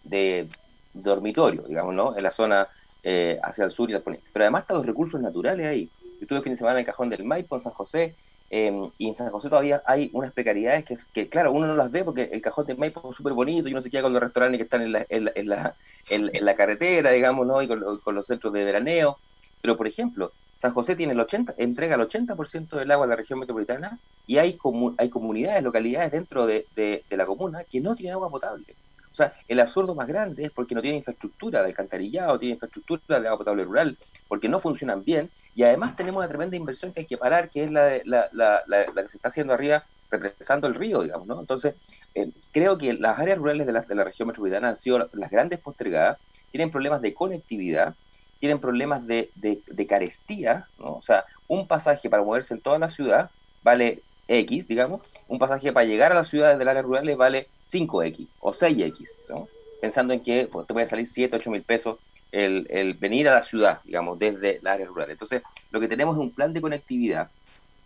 de 0.05 0.49
dormitorio, 0.93 1.63
digamos, 1.63 1.95
¿no? 1.95 2.17
En 2.17 2.23
la 2.23 2.31
zona 2.31 2.69
eh, 3.03 3.39
hacia 3.43 3.65
el 3.65 3.71
sur 3.71 3.91
y 3.91 3.95
el 3.95 4.03
poniente. 4.03 4.29
Pero 4.33 4.45
además 4.45 4.63
están 4.63 4.77
los 4.77 4.87
recursos 4.87 5.21
naturales 5.21 5.67
ahí. 5.67 5.89
Yo 6.03 6.19
estuve 6.23 6.39
el 6.39 6.45
fin 6.45 6.53
de 6.53 6.59
semana 6.59 6.77
en 6.77 6.81
el 6.81 6.87
Cajón 6.87 7.09
del 7.09 7.25
Maipo, 7.25 7.57
en 7.57 7.63
San 7.63 7.73
José, 7.73 8.15
em, 8.51 8.91
y 8.99 9.09
en 9.09 9.15
San 9.15 9.31
José 9.31 9.49
todavía 9.49 9.83
hay 9.87 10.11
unas 10.13 10.33
precariedades 10.33 10.85
que, 10.85 10.99
que, 11.15 11.29
claro, 11.31 11.53
uno 11.53 11.67
no 11.67 11.77
las 11.77 11.91
ve 11.91 12.05
porque 12.05 12.25
el 12.25 12.43
Cajón 12.43 12.67
del 12.67 12.77
Maipo 12.77 13.09
es 13.11 13.17
súper 13.17 13.33
bonito 13.33 13.69
y 13.69 13.73
uno 13.73 13.81
se 13.81 13.91
queda 13.91 14.03
con 14.03 14.13
los 14.13 14.21
restaurantes 14.21 14.59
que 14.59 14.65
están 14.65 14.83
en 14.83 14.93
la, 14.93 15.07
en 15.09 15.25
la, 15.25 15.77
en 16.11 16.45
la, 16.45 16.57
carretera, 16.57 17.11
digamos, 17.11 17.47
¿no? 17.47 17.63
Y 17.63 17.69
con, 17.69 17.81
los 17.81 18.27
centros 18.27 18.53
de 18.53 18.65
veraneo. 18.65 19.19
Pero, 19.63 19.77
por 19.79 19.87
ejemplo, 19.87 20.33
San 20.57 20.75
José 20.75 20.95
tiene 20.95 21.15
el 21.15 21.21
80, 21.21 21.55
entrega 21.57 21.95
el 21.95 22.03
80% 22.03 22.77
del 22.77 22.91
agua 22.91 23.07
a 23.07 23.09
la 23.09 23.17
región 23.17 23.39
metropolitana 23.39 23.99
y 24.27 24.37
hay, 24.37 24.59
hay 24.99 25.09
comunidades, 25.09 25.63
localidades 25.63 26.13
dentro 26.13 26.47
de, 26.47 26.67
de, 26.77 27.03
de 27.09 27.17
la 27.17 27.25
comuna 27.25 27.65
que 27.65 27.81
no 27.81 27.95
tienen 27.95 28.15
agua 28.15 28.29
potable. 28.29 28.77
O 29.13 29.15
sea, 29.15 29.35
el 29.49 29.61
absurdo 29.61 29.95
más 29.95 30.07
grande 30.07 30.45
es 30.45 30.51
porque 30.53 30.75
no 30.75 30.83
tiene 30.83 30.99
infraestructura 30.99 31.61
de 31.61 31.67
alcantarillado, 31.69 32.39
tiene 32.39 32.55
infraestructura 32.55 33.21
de 33.21 33.27
agua 33.27 33.39
potable 33.39 33.65
rural, 33.65 33.99
porque 34.29 34.49
no 34.49 34.61
funcionan 34.61 35.05
bien, 35.05 35.31
y 35.55 35.65
además 35.65 35.97
tenemos 35.97 36.19
una 36.19 36.29
tremenda 36.29 36.57
inversión 36.57 36.93
que 36.93 37.01
hay 37.01 37.07
que 37.07 37.19
parar, 37.19 37.51
que 37.51 37.65
es 37.65 37.73
la, 37.73 38.01
la, 38.05 38.29
la, 38.33 38.63
la 38.67 39.03
que 39.03 39.09
se 39.09 39.17
está 39.17 39.29
haciendo 39.29 39.53
arriba, 39.53 39.85
represando 40.11 40.67
el 40.67 40.75
río, 40.75 41.03
digamos, 41.03 41.27
¿no? 41.27 41.41
Entonces, 41.41 41.75
eh, 42.15 42.33
creo 42.53 42.79
que 42.79 42.95
las 42.95 43.19
áreas 43.19 43.39
rurales 43.39 43.67
de 43.67 43.73
la, 43.73 43.83
de 43.83 43.95
la 43.95 44.05
región 44.05 44.29
metropolitana 44.29 44.69
han 44.71 44.77
sido 44.77 45.09
las 45.13 45.31
grandes 45.31 45.61
postergadas, 45.61 46.19
tienen 46.51 46.71
problemas 46.71 47.01
de 47.01 47.15
conectividad, 47.15 47.95
tienen 48.39 48.61
problemas 48.61 49.07
de, 49.07 49.31
de, 49.35 49.63
de 49.67 49.87
carestía, 49.87 50.67
¿no? 50.79 50.95
O 50.97 51.03
sea, 51.03 51.25
un 51.47 51.67
pasaje 51.69 52.09
para 52.11 52.23
moverse 52.23 52.55
en 52.55 52.61
toda 52.61 52.79
la 52.79 52.89
ciudad 52.91 53.31
vale 53.63 54.03
X, 54.31 54.69
digamos, 54.69 55.03
un 55.29 55.39
pasaje 55.39 55.73
para 55.73 55.87
llegar 55.87 56.13
a 56.13 56.15
las 56.15 56.29
ciudades 56.29 56.59
del 56.59 56.69
área 56.69 56.83
rurales 56.83 57.17
vale 57.17 57.49
5X 57.67 58.29
o 58.41 58.53
6X, 58.53 59.19
¿no? 59.29 59.49
pensando 59.81 60.13
en 60.13 60.21
que 60.21 60.49
pues, 60.51 60.67
te 60.67 60.73
puede 60.73 60.87
salir 60.87 61.07
7, 61.07 61.37
8 61.37 61.51
mil 61.51 61.63
pesos 61.63 61.99
el, 62.31 62.67
el, 62.71 62.95
venir 62.95 63.29
a 63.29 63.35
la 63.35 63.43
ciudad, 63.43 63.81
digamos, 63.85 64.19
desde 64.19 64.61
la 64.63 64.75
área 64.75 64.87
rural. 64.87 65.11
Entonces, 65.11 65.43
lo 65.73 65.81
que 65.81 65.89
tenemos 65.89 66.17
es 66.17 66.21
un 66.21 66.31
plan 66.31 66.53
de 66.53 66.61
conectividad 66.61 67.29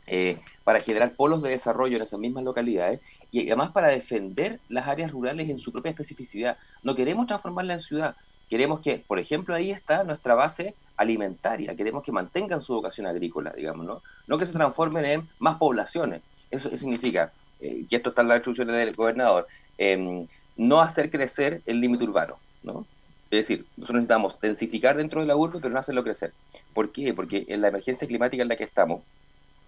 eh, 0.07 0.39
para 0.65 0.81
generar 0.81 1.15
polos 1.15 1.43
de 1.43 1.49
desarrollo 1.49 1.97
en 1.97 2.03
esas 2.03 2.19
mismas 2.19 2.45
localidades 2.45 3.01
y 3.31 3.47
además 3.47 3.71
para 3.71 3.89
defender 3.89 4.61
las 4.69 4.87
áreas 4.87 5.11
rurales 5.11 5.49
en 5.49 5.59
su 5.59 5.73
propia 5.73 5.91
especificidad. 5.91 6.59
No 6.83 6.95
queremos 6.95 7.27
transformarla 7.27 7.75
en 7.75 7.81
ciudad, 7.81 8.17
queremos 8.51 8.81
que, 8.81 8.99
por 8.99 9.19
ejemplo, 9.19 9.55
ahí 9.55 9.71
está 9.71 10.05
nuestra 10.05 10.35
base 10.35 10.75
alimentaria, 10.97 11.75
queremos 11.75 12.03
que 12.03 12.13
mantengan 12.13 12.61
su 12.61 12.75
vocación 12.75 13.07
agrícola, 13.07 13.53
digamos, 13.57 13.87
¿no? 13.87 14.03
No 14.27 14.37
que 14.37 14.45
se 14.45 14.53
transformen 14.53 15.05
en 15.07 15.29
más 15.39 15.57
poblaciones. 15.57 16.21
Eso, 16.55 16.77
significa, 16.77 17.33
eh, 17.61 17.85
y 17.89 17.95
esto 17.95 18.11
está 18.11 18.23
en 18.23 18.29
las 18.29 18.37
instrucciones 18.39 18.77
del 18.77 18.95
gobernador, 18.95 19.47
em, 19.79 20.27
no 20.57 20.81
hacer 20.81 21.11
crecer 21.11 21.63
el 21.67 21.81
límite 21.81 22.05
urbano, 22.05 22.37
¿no? 22.63 22.87
Es 23.25 23.49
decir, 23.49 23.67
nosotros 23.77 23.97
necesitamos 23.97 24.41
densificar 24.41 24.97
dentro 24.97 25.21
de 25.21 25.27
la 25.27 25.37
urbe, 25.37 25.59
pero 25.61 25.75
no 25.75 25.81
hacerlo 25.81 26.05
crecer. 26.05 26.33
¿Por 26.73 26.93
qué? 26.93 27.13
Porque 27.13 27.45
en 27.49 27.61
la 27.61 27.69
emergencia 27.69 28.07
climática 28.07 28.43
en 28.43 28.49
la 28.49 28.57
que 28.57 28.65
estamos, 28.65 29.03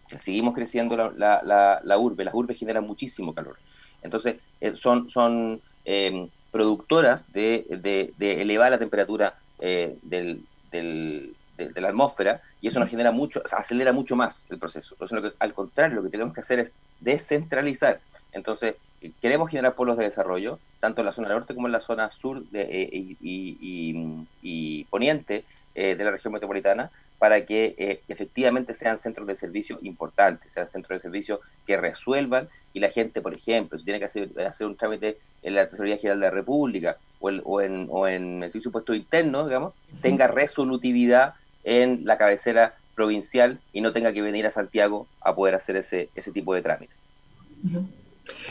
seguimos 0.06 0.54
creciendo 0.54 0.96
la, 0.96 1.40
la, 1.42 1.80
la, 1.82 1.98
urbe, 1.98 2.24
las 2.24 2.34
urbes 2.34 2.58
generan 2.58 2.86
muchísimo 2.86 3.34
calor. 3.34 3.56
Entonces, 4.02 4.36
eh, 4.60 4.74
son, 4.76 5.10
son 5.10 5.60
em, 5.84 6.28
productoras 6.52 7.30
de, 7.32 7.66
de, 7.82 8.14
de, 8.16 8.42
elevar 8.42 8.70
la 8.70 8.78
temperatura 8.78 9.34
eh, 9.58 9.96
del, 10.02 10.44
del, 10.70 11.34
de, 11.56 11.80
la 11.80 11.88
atmósfera 11.88 12.42
y 12.60 12.68
eso 12.68 12.80
nos 12.80 12.90
genera 12.90 13.12
mucho, 13.12 13.42
acelera 13.52 13.92
mucho 13.92 14.16
más 14.16 14.46
el 14.50 14.58
proceso. 14.58 14.96
Entonces, 15.00 15.34
al 15.38 15.52
contrario, 15.52 15.96
lo 15.96 16.02
que 16.02 16.10
tenemos 16.10 16.34
que 16.34 16.40
hacer 16.40 16.58
es 16.58 16.72
descentralizar. 17.00 18.00
Entonces, 18.32 18.76
eh, 19.00 19.12
queremos 19.20 19.50
generar 19.50 19.74
polos 19.74 19.96
de 19.98 20.04
desarrollo, 20.04 20.58
tanto 20.80 21.00
en 21.00 21.06
la 21.06 21.12
zona 21.12 21.28
norte 21.28 21.54
como 21.54 21.68
en 21.68 21.72
la 21.72 21.80
zona 21.80 22.10
sur 22.10 22.44
de, 22.50 22.62
eh, 22.62 23.16
y, 23.20 24.84
poniente 24.84 25.44
eh, 25.74 25.94
de 25.96 26.04
la 26.04 26.10
región 26.10 26.32
metropolitana, 26.32 26.90
para 27.18 27.46
que 27.46 28.02
efectivamente 28.08 28.74
sean 28.74 28.98
centros 28.98 29.26
de 29.26 29.34
servicio 29.34 29.78
importantes, 29.80 30.52
sean 30.52 30.68
centros 30.68 30.96
de 30.96 31.00
servicio 31.00 31.40
que 31.66 31.78
resuelvan 31.78 32.48
y 32.74 32.80
la 32.80 32.90
gente, 32.90 33.22
por 33.22 33.32
ejemplo, 33.32 33.78
si 33.78 33.84
tiene 33.84 33.98
que 33.98 34.04
hacer, 34.04 34.28
hacer 34.46 34.66
un 34.66 34.76
trámite 34.76 35.16
en 35.42 35.54
la 35.54 35.70
Tesorería 35.70 35.96
General 35.96 36.20
de 36.20 36.26
la 36.26 36.30
República 36.30 36.98
o, 37.20 37.30
o, 37.30 37.62
en, 37.62 37.86
o 37.90 38.06
en 38.06 38.42
el 38.42 38.50
servicio 38.50 38.82
interno, 38.94 39.46
digamos, 39.46 39.72
tenga 40.02 40.26
resolutividad 40.26 41.36
en 41.66 42.06
la 42.06 42.16
cabecera 42.16 42.74
provincial 42.94 43.60
y 43.72 43.82
no 43.82 43.92
tenga 43.92 44.12
que 44.12 44.22
venir 44.22 44.46
a 44.46 44.50
Santiago 44.50 45.06
a 45.20 45.34
poder 45.34 45.54
hacer 45.54 45.76
ese, 45.76 46.08
ese 46.14 46.32
tipo 46.32 46.54
de 46.54 46.62
trámite. 46.62 46.94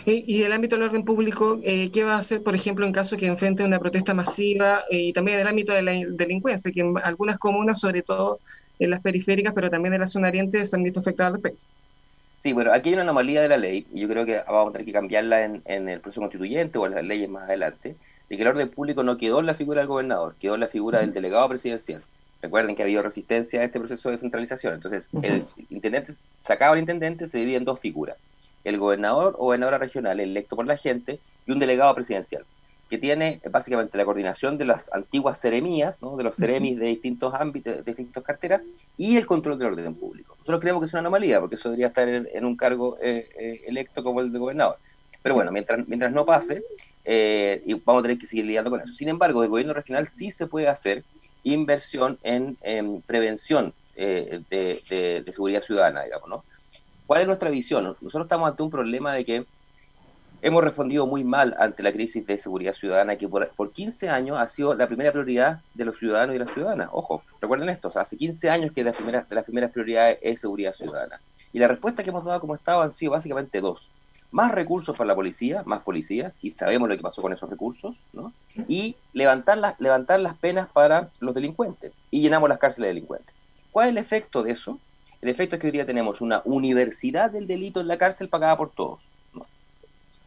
Y, 0.06 0.44
el 0.44 0.54
ámbito 0.54 0.76
del 0.76 0.86
orden 0.86 1.04
público, 1.04 1.60
eh, 1.64 1.92
¿qué 1.92 2.04
va 2.04 2.16
a 2.16 2.20
hacer, 2.20 2.44
por 2.44 2.56
ejemplo, 2.56 2.86
en 2.86 2.92
caso 2.94 3.18
que 3.18 3.26
enfrente 3.26 3.64
una 3.64 3.80
protesta 3.80 4.14
masiva 4.14 4.84
eh, 4.90 4.98
y 4.98 5.14
también 5.14 5.38
en 5.38 5.42
el 5.42 5.48
ámbito 5.48 5.74
de 5.74 5.82
la 5.82 5.92
delincuencia, 6.10 6.72
que 6.72 6.82
en 6.82 6.94
algunas 7.04 7.38
comunas, 7.38 7.80
sobre 7.80 8.02
todo 8.02 8.38
en 8.80 8.90
las 8.90 9.02
periféricas, 9.02 9.54
pero 9.54 9.70
también 9.70 9.94
en 9.94 10.02
la 10.02 10.08
zona 10.08 10.30
oriente, 10.30 10.66
se 10.66 10.76
han 10.76 10.84
visto 10.84 11.00
afectadas 11.00 11.32
al 11.32 11.42
respecto? 11.42 11.66
Sí, 12.44 12.54
bueno, 12.54 12.72
aquí 12.72 12.90
hay 12.90 12.94
una 12.94 13.04
anomalía 13.04 13.42
de 13.42 13.50
la 13.50 13.58
ley, 13.58 13.88
y 13.94 14.02
yo 14.02 14.08
creo 14.08 14.26
que 14.26 14.42
vamos 14.48 14.70
a 14.70 14.72
tener 14.74 14.86
que 14.86 14.94
cambiarla 14.94 15.44
en, 15.44 15.62
en 15.66 15.90
el 15.90 16.00
proceso 16.00 16.22
constituyente 16.22 16.78
o 16.78 16.86
en 16.86 16.96
las 16.96 17.04
leyes 17.04 17.30
más 17.30 17.44
adelante, 17.44 17.96
de 18.30 18.36
que 18.36 18.42
el 18.42 18.48
orden 18.48 18.70
público 18.70 19.04
no 19.04 19.18
quedó 19.18 19.40
en 19.40 19.46
la 19.46 19.56
figura 19.56 19.80
del 19.80 19.88
gobernador, 19.88 20.36
quedó 20.40 20.56
en 20.56 20.62
la 20.62 20.68
figura 20.68 21.00
del 21.00 21.14
delegado 21.14 21.50
presidencial. 21.50 22.04
Recuerden 22.46 22.76
que 22.76 22.84
ha 22.84 22.86
habido 22.86 23.02
resistencia 23.02 23.60
a 23.60 23.64
este 23.64 23.80
proceso 23.80 24.08
de 24.08 24.18
descentralización. 24.18 24.76
Entonces, 24.76 25.10
el 25.24 25.48
intendente, 25.72 26.14
sacado 26.42 26.76
el 26.76 26.80
intendente, 26.80 27.26
se 27.26 27.40
divide 27.40 27.58
en 27.58 27.66
dos 27.66 27.80
figuras. 27.80 28.18
El 28.64 28.78
gobernador 28.78 29.34
o 29.40 29.46
gobernadora 29.46 29.80
regional 29.80 30.20
electo 30.20 30.56
por 30.56 30.68
la 30.68 30.78
gente 30.78 31.20
y 31.48 31.52
un 31.52 31.58
delegado 31.58 31.96
presidencial, 31.96 32.46
que 32.88 33.00
tiene 33.00 33.42
básicamente 33.50 33.98
la 33.98 34.06
coordinación 34.06 34.60
de 34.60 34.66
las 34.66 34.94
antiguas 34.94 35.40
seremías, 35.40 36.04
¿no? 36.04 36.18
de 36.18 36.24
los 36.24 36.36
seremis 36.36 36.78
de 36.78 36.86
distintos 36.86 37.34
ámbitos, 37.34 37.78
de 37.78 37.84
distintas 37.84 38.24
carteras, 38.24 38.62
y 38.96 39.18
el 39.18 39.26
control 39.26 39.58
del 39.58 39.70
orden 39.70 39.96
público. 39.96 40.36
Nosotros 40.38 40.62
creemos 40.62 40.82
que 40.82 40.86
es 40.86 40.94
una 40.94 41.00
anomalía, 41.00 41.40
porque 41.40 41.56
eso 41.56 41.70
debería 41.70 41.88
estar 41.88 42.08
en, 42.08 42.46
un 42.46 42.56
cargo 42.56 42.96
eh, 43.02 43.28
eh, 43.40 43.62
electo 43.66 44.04
como 44.04 44.22
el 44.22 44.32
de 44.32 44.38
gobernador. 44.38 44.78
Pero 45.24 45.34
bueno, 45.34 45.52
mientras, 45.52 45.88
mientras 45.88 46.12
no 46.12 46.28
pase, 46.28 46.62
eh, 47.04 47.64
y 47.66 47.74
vamos 47.74 48.02
a 48.02 48.04
tener 48.04 48.20
que 48.20 48.28
seguir 48.28 48.46
lidiando 48.46 48.70
con 48.70 48.82
eso. 48.82 48.94
Sin 48.94 49.10
embargo, 49.10 49.42
el 49.42 49.50
gobierno 49.50 49.74
regional 49.74 50.08
sí 50.08 50.30
se 50.30 50.46
puede 50.46 50.68
hacer 50.68 51.04
inversión 51.46 52.20
en, 52.24 52.58
prevención 53.04 53.74
eh, 53.96 54.42
de, 54.50 55.32
seguridad 55.32 55.62
ciudadana, 55.62 56.04
digamos, 56.04 56.28
¿no? 56.28 56.44
¿Cuál 57.08 57.22
es 57.22 57.28
nuestra 57.28 57.50
visión? 57.50 57.84
Nosotros 58.02 58.26
estamos 58.26 58.50
ante 58.50 58.64
un 58.64 58.72
problema 58.72 59.14
de 59.14 59.24
que 59.24 59.46
hemos 60.42 60.64
respondido 60.64 61.06
muy 61.06 61.24
mal 61.24 61.56
ante 61.60 61.84
la 61.84 61.94
crisis 61.94 62.26
de 62.26 62.38
seguridad 62.40 62.74
ciudadana 62.74 63.16
que 63.16 63.28
por, 63.28 63.72
15 63.72 64.10
años 64.10 64.38
ha 64.40 64.48
sido 64.48 64.74
la 64.74 64.88
primera 64.88 65.12
prioridad 65.12 65.62
de 65.76 65.86
los 65.86 65.98
ciudadanos 65.98 66.36
y 66.36 66.40
las 66.40 66.52
ciudadanas. 66.52 66.90
Ojo, 66.92 67.24
recuerden 67.40 67.70
esto, 67.70 67.92
hace 67.96 68.18
15 68.18 68.50
años 68.50 68.72
que 68.72 68.82
de 68.82 68.86
las, 68.86 68.96
primeras, 68.96 69.30
de 69.30 69.36
las 69.36 69.46
primeras 69.46 69.72
prioridades 69.72 70.18
es 70.22 70.42
seguridad 70.42 70.74
ciudadana. 70.74 71.22
Y 71.54 71.60
la 71.60 71.68
respuesta 71.68 72.04
que 72.04 72.10
hemos 72.10 72.26
dado 72.26 72.42
como 72.42 72.56
Estado 72.56 72.82
han 72.82 72.92
sido 72.92 73.12
básicamente 73.12 73.62
dos 73.62 73.90
más 74.36 74.52
recursos 74.52 74.98
para 74.98 75.08
la 75.08 75.16
policía, 75.16 75.64
más 75.66 75.80
policías, 75.80 76.36
y 76.42 76.50
sabemos 76.50 76.90
lo 76.90 76.98
que 76.98 77.02
pasó 77.02 77.22
con 77.22 77.32
esos 77.32 77.50
recursos, 77.50 77.96
¿no? 78.12 78.34
Y 78.68 78.98
levantar 79.14 79.58
las, 79.58 79.80
levantar 79.80 80.20
las 80.20 80.36
penas 80.36 80.68
para 80.68 81.10
los 81.22 81.34
delincuentes, 81.34 81.94
y 82.12 82.20
llenamos 82.20 82.50
las 82.50 82.58
cárceles 82.58 82.88
de 82.88 82.96
delincuentes. 82.96 83.34
¿Cuál 83.72 83.88
es 83.88 83.92
el 83.92 83.98
efecto 83.98 84.44
de 84.44 84.52
eso? 84.52 84.78
El 85.22 85.30
efecto 85.30 85.56
es 85.56 85.62
que 85.62 85.68
hoy 85.68 85.72
día 85.72 85.86
tenemos 85.86 86.20
una 86.20 86.42
universidad 86.44 87.32
del 87.32 87.48
delito 87.48 87.80
en 87.80 87.88
la 87.88 87.98
cárcel 87.98 88.28
pagada 88.28 88.58
por 88.58 88.72
todos. 88.72 89.00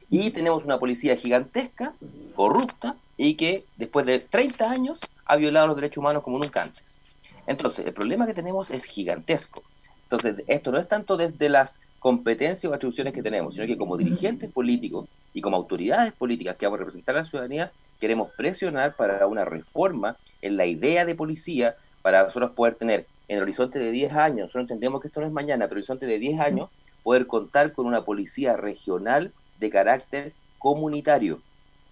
Y 0.09 0.31
tenemos 0.31 0.65
una 0.65 0.79
policía 0.79 1.15
gigantesca, 1.15 1.93
corrupta, 2.35 2.97
y 3.19 3.35
que 3.35 3.67
después 3.77 4.07
de 4.07 4.21
30 4.21 4.71
años 4.71 5.01
ha 5.27 5.37
violado 5.37 5.67
los 5.67 5.77
derechos 5.77 5.99
humanos 5.99 6.23
como 6.23 6.39
nunca 6.39 6.63
antes. 6.63 6.99
Entonces, 7.47 7.85
el 7.85 7.93
problema 7.93 8.27
que 8.27 8.33
tenemos 8.33 8.71
es 8.71 8.85
gigantesco. 8.85 9.63
Entonces, 10.05 10.43
esto 10.47 10.73
no 10.73 10.79
es 10.79 10.89
tanto 10.89 11.19
desde 11.19 11.51
las 11.51 11.79
competencias 11.99 12.71
o 12.71 12.75
atribuciones 12.75 13.13
que 13.13 13.23
tenemos, 13.23 13.55
sino 13.55 13.67
que 13.67 13.77
como 13.77 13.97
dirigentes 13.97 14.51
políticos 14.53 15.09
y 15.35 15.41
como 15.41 15.57
autoridades 15.57 16.13
políticas 16.13 16.57
que 16.57 16.67
vamos 16.67 16.79
a 16.79 16.81
representar 16.81 17.17
a 17.17 17.19
la 17.19 17.25
ciudadanía, 17.25 17.73
queremos 18.01 18.31
presionar 18.37 18.95
para 18.97 19.27
una 19.27 19.45
reforma 19.45 20.17
en 20.41 20.57
la 20.57 20.67
idea 20.67 21.05
de 21.05 21.15
policía 21.15 21.77
para 22.03 22.23
nosotros 22.23 22.53
poder 22.53 22.77
tener 22.77 23.07
en 23.29 23.37
el 23.37 23.43
horizonte 23.43 23.79
de 23.79 23.91
10 23.91 24.13
años, 24.15 24.39
nosotros 24.39 24.63
entendemos 24.63 25.01
que 25.01 25.09
esto 25.09 25.21
no 25.21 25.27
es 25.27 25.33
mañana, 25.33 25.67
pero 25.67 25.79
el 25.79 25.83
horizonte 25.83 26.07
de 26.07 26.19
10 26.19 26.41
años, 26.41 26.71
poder 27.03 27.27
contar 27.27 27.73
con 27.73 27.87
una 27.87 28.05
policía 28.05 28.57
regional 28.57 29.33
de 29.61 29.71
carácter 29.71 30.33
comunitario. 30.59 31.41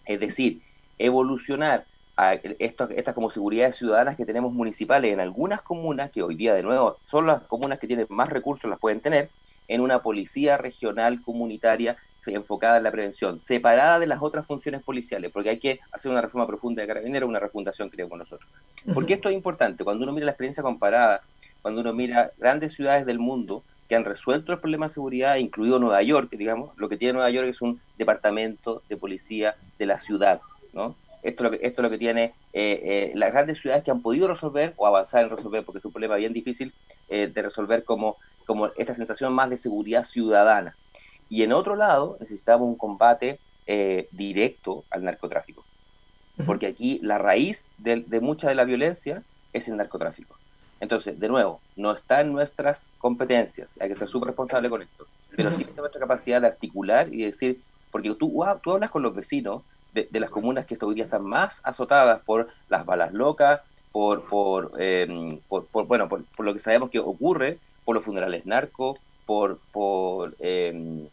Es 0.05 0.21
decir, 0.21 0.63
evolucionar 0.99 1.85
a 2.17 2.35
estas 2.35 3.15
como 3.15 3.31
seguridades 3.31 3.77
ciudadanas 3.77 4.17
que 4.17 4.25
tenemos 4.25 4.53
municipales 4.53 5.13
en 5.13 5.21
algunas 5.21 5.61
comunas, 5.61 6.11
que 6.11 6.23
hoy 6.23 6.35
día 6.35 6.55
de 6.55 6.63
nuevo 6.63 6.97
son 7.05 7.27
las 7.27 7.43
comunas 7.43 7.79
que 7.79 7.87
tienen 7.87 8.07
más 8.09 8.31
recursos, 8.31 8.71
las 8.71 8.81
pueden 8.81 9.01
tener, 9.01 9.29
en 9.69 9.81
una 9.81 10.03
policía 10.03 10.57
regional 10.57 11.23
comunitaria 11.23 11.97
enfocada 12.35 12.79
en 12.79 12.85
la 12.85 12.91
prevención, 12.91 13.39
separada 13.39 13.99
de 13.99 14.07
las 14.07 14.23
otras 14.23 14.47
funciones 14.47 14.83
policiales, 14.83 15.31
porque 15.33 15.51
hay 15.51 15.59
que 15.59 15.81
hacer 15.93 16.11
una 16.11 16.21
reforma 16.21 16.47
profunda 16.47 16.83
de 16.83 16.89
carabineros, 16.89 17.29
una 17.29 17.39
refundación, 17.39 17.89
creo, 17.91 18.09
con 18.09 18.19
nosotros. 18.19 18.51
Porque 18.93 19.15
esto 19.15 19.29
es 19.29 19.35
importante, 19.35 19.85
cuando 19.85 20.05
uno 20.05 20.13
mira 20.13 20.27
la 20.27 20.33
experiencia 20.33 20.63
comparada, 20.63 21.23
cuando 21.63 21.81
uno 21.81 21.93
mira 21.93 22.33
grandes 22.39 22.75
ciudades 22.75 23.07
del 23.07 23.19
mundo 23.19 23.63
que 23.89 23.95
han 23.95 24.05
resuelto 24.05 24.53
el 24.53 24.59
problema 24.59 24.87
de 24.87 24.95
seguridad, 24.95 25.37
incluido 25.37 25.79
Nueva 25.79 26.03
York, 26.03 26.31
digamos, 26.33 26.77
lo 26.77 26.89
que 26.89 26.97
tiene 26.97 27.15
Nueva 27.15 27.31
York 27.31 27.49
es 27.49 27.63
un 27.63 27.81
departamento 27.99 28.83
de 28.89 28.97
policía 28.97 29.55
de 29.79 29.87
la 29.87 29.99
ciudad, 29.99 30.41
¿no? 30.73 30.97
Esto 31.27 31.45
es 31.45 31.51
lo 31.51 31.59
que, 31.59 31.67
esto 31.67 31.83
lo 31.83 31.91
que 31.91 31.99
tiene 31.99 32.35
eh, 32.53 32.81
eh, 32.85 33.13
las 33.15 33.33
grandes 33.33 33.59
ciudades 33.59 33.83
que 33.83 33.91
han 33.91 34.01
podido 34.01 34.29
resolver 34.29 34.75
o 34.77 34.87
avanzar 34.87 35.25
en 35.25 35.31
resolver, 35.31 35.65
porque 35.65 35.81
es 35.81 35.85
un 35.85 35.91
problema 35.91 36.15
bien 36.15 36.33
difícil 36.33 36.73
eh, 37.09 37.27
de 37.27 37.43
resolver 37.43 37.83
como, 37.85 38.17
como 38.47 38.69
esta 38.77 38.95
sensación 38.95 39.33
más 39.33 39.51
de 39.51 39.59
seguridad 39.59 40.05
ciudadana. 40.05 40.77
Y 41.29 41.43
en 41.43 41.53
otro 41.53 41.75
lado, 41.75 42.17
necesitamos 42.21 42.69
un 42.69 42.77
combate 42.77 43.41
directo 44.13 44.85
al 44.91 45.03
narcotráfico, 45.03 45.65
porque 46.47 46.67
aquí 46.69 47.01
la 47.03 47.19
raíz 47.19 47.73
de, 47.79 48.05
de 48.07 48.21
mucha 48.21 48.49
de 48.49 48.55
la 48.55 48.63
violencia 48.63 49.25
es 49.53 49.67
el 49.67 49.77
narcotráfico. 49.77 50.37
Entonces, 50.79 51.19
de 51.19 51.29
nuevo, 51.29 51.61
no 51.75 51.91
está 51.91 52.21
en 52.21 52.33
nuestras 52.33 52.87
competencias, 52.99 53.75
hay 53.81 53.89
que 53.89 53.97
ser 53.97 54.07
súper 54.07 54.29
responsable 54.29 54.71
con 54.71 54.83
esto, 54.83 55.09
pero 55.35 55.53
sí 55.53 55.65
está 55.65 55.81
nuestra 55.81 56.01
capacidad 56.01 56.41
de 56.41 56.47
articular 56.47 57.13
y 57.13 57.25
decir, 57.25 57.61
porque 57.91 58.15
tú, 58.15 58.33
tú 58.63 58.73
hablas 58.73 58.91
con 58.93 59.03
los 59.03 59.13
vecinos 59.13 59.63
de, 60.05 60.21
las 60.21 60.31
comunas 60.31 60.67
que 60.67 60.77
hoy 60.83 60.95
día 60.95 61.05
están 61.05 61.25
más 61.25 61.61
azotadas 61.65 62.21
por 62.23 62.49
las 62.69 62.85
balas 62.85 63.13
locas, 63.13 63.63
por, 63.93 64.25
por, 64.25 64.73
em, 64.79 65.39
por, 65.49 65.67
bueno, 65.87 66.09
por, 66.09 66.23
lo 66.39 66.53
que 66.53 66.59
sabemos 66.59 66.91
que 66.91 66.99
ocurre, 66.99 67.59
por 67.85 67.97
los 67.97 68.05
funerales 68.05 68.45
narcos, 68.45 68.99
por, 69.25 69.59
por 69.73 70.35
em, 70.39 71.09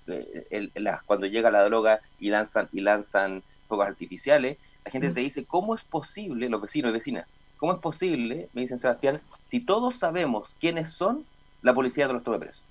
las, 0.75 1.02
cuando 1.04 1.28
llega 1.28 1.50
la 1.50 1.63
droga 1.63 2.02
y 2.20 2.30
lanzan, 2.30 2.68
y 2.74 2.82
lanzan 2.82 3.42
fuegos 3.68 3.88
artificiales, 3.88 4.58
la 4.84 4.92
gente 4.92 5.12
te 5.12 5.22
dice, 5.22 5.46
¿cómo 5.46 5.75
es 5.75 5.84
posible, 5.84 6.50
los 6.50 6.62
vecinos 6.62 6.92
y 6.92 6.94
vecinas, 6.94 7.25
cómo 7.58 7.74
es 7.74 7.80
posible, 7.80 8.50
me 8.54 8.62
dicen 8.62 8.80
Sebastián, 8.80 9.22
si 9.48 9.62
todos 9.62 9.98
sabemos 9.98 10.50
quiénes 10.60 10.92
son, 10.92 11.25
la 11.62 11.74
policía 11.74 12.08
de 12.08 12.13
los 12.13 12.24
tome 12.24 12.40
presos? 12.40 12.63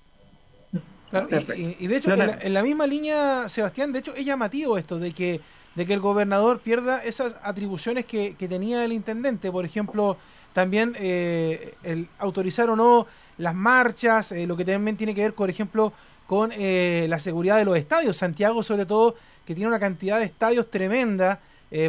y, 1.79 1.87
de 1.87 1.97
hecho, 1.97 2.11
en 2.11 2.19
la, 2.19 2.39
en 2.41 2.53
la, 2.53 2.63
misma 2.63 2.87
línea, 2.87 3.47
Sebastián, 3.47 3.91
de 3.93 3.99
hecho 3.99 4.15
es 4.15 4.25
llamativo 4.25 4.79
esto 4.79 4.97
de 4.97 5.11
que 5.11 5.41
de 5.75 5.85
que 5.85 5.93
el 5.93 5.99
gobernador 5.99 6.59
pierda 6.59 7.03
esas 7.03 7.35
atribuciones 7.43 8.05
que, 8.05 8.35
tenía 8.37 8.85
el 8.85 8.93
intendente. 8.93 9.51
Por 9.51 9.65
ejemplo, 9.65 10.17
también 10.53 10.95
eh, 10.99 11.73
el 11.83 12.07
autorizar 12.19 12.69
o 12.69 12.75
no 12.75 13.07
las 13.37 13.55
marchas, 13.55 14.31
eh, 14.31 14.45
lo 14.45 14.55
que 14.55 14.65
también 14.65 14.97
tiene 14.97 15.15
que 15.15 15.21
ver, 15.21 15.33
por 15.33 15.49
ejemplo, 15.49 15.93
con 16.27 16.51
eh, 16.53 17.07
la 17.09 17.19
seguridad 17.19 17.57
de 17.57 17.65
los 17.65 17.77
estadios. 17.77 18.17
Santiago, 18.17 18.61
sobre 18.61 18.85
todo, 18.85 19.15
que 19.45 19.55
tiene 19.55 19.67
una 19.67 19.79
cantidad 19.79 20.19
de 20.19 20.25
estadios 20.25 20.69
tremenda 20.69 21.39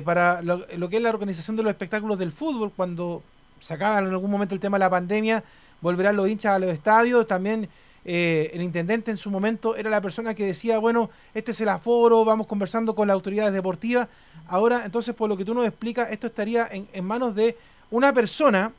para 0.03 0.41
lo, 0.41 0.89
que 0.89 0.97
es 0.97 1.03
la 1.03 1.11
organización 1.11 1.57
de 1.57 1.63
los 1.63 1.69
espectáculos 1.69 2.19
del 2.19 2.33
fútbol. 2.33 2.73
Cuando 2.75 3.23
se 3.61 3.75
acaba 3.75 3.99
en 3.99 4.07
algún 4.07 4.31
momento 4.31 4.55
el 4.55 4.61
tema 4.61 4.79
de 4.79 4.85
la 4.85 4.89
pandemia, 4.89 5.45
volverán 5.83 6.17
los 6.17 6.27
hinchas 6.27 6.55
a 6.55 6.59
los 6.59 6.73
estadios. 6.73 7.29
También 7.29 7.69
eh, 8.05 8.51
el 8.53 8.63
intendente 8.63 9.11
en 9.11 9.17
su 9.17 9.31
momento 9.31 9.77
era 9.77 9.89
la 9.89 10.01
persona 10.01 10.35
que 10.35 10.45
decía, 10.45 10.79
bueno, 10.79 11.11
este 11.33 11.53
es 11.53 11.61
el 11.61 11.69
aforo, 11.69 12.25
vamos 12.25 12.47
conversando 12.47 12.95
con 12.95 13.09
las 13.09 13.15
autoridades 13.15 13.53
deportivas. 13.53 14.09
Ahora, 14.47 14.85
entonces, 14.85 15.15
por 15.15 15.29
lo 15.29 15.37
que 15.37 15.45
tú 15.45 15.55
nos 15.55 15.67
explicas, 15.67 16.11
esto 16.11 16.27
estaría 16.27 16.69
en, 16.71 16.87
en 16.93 17.05
manos 17.05 17.35
de 17.35 17.57
una 17.91 18.13
persona 18.13 18.73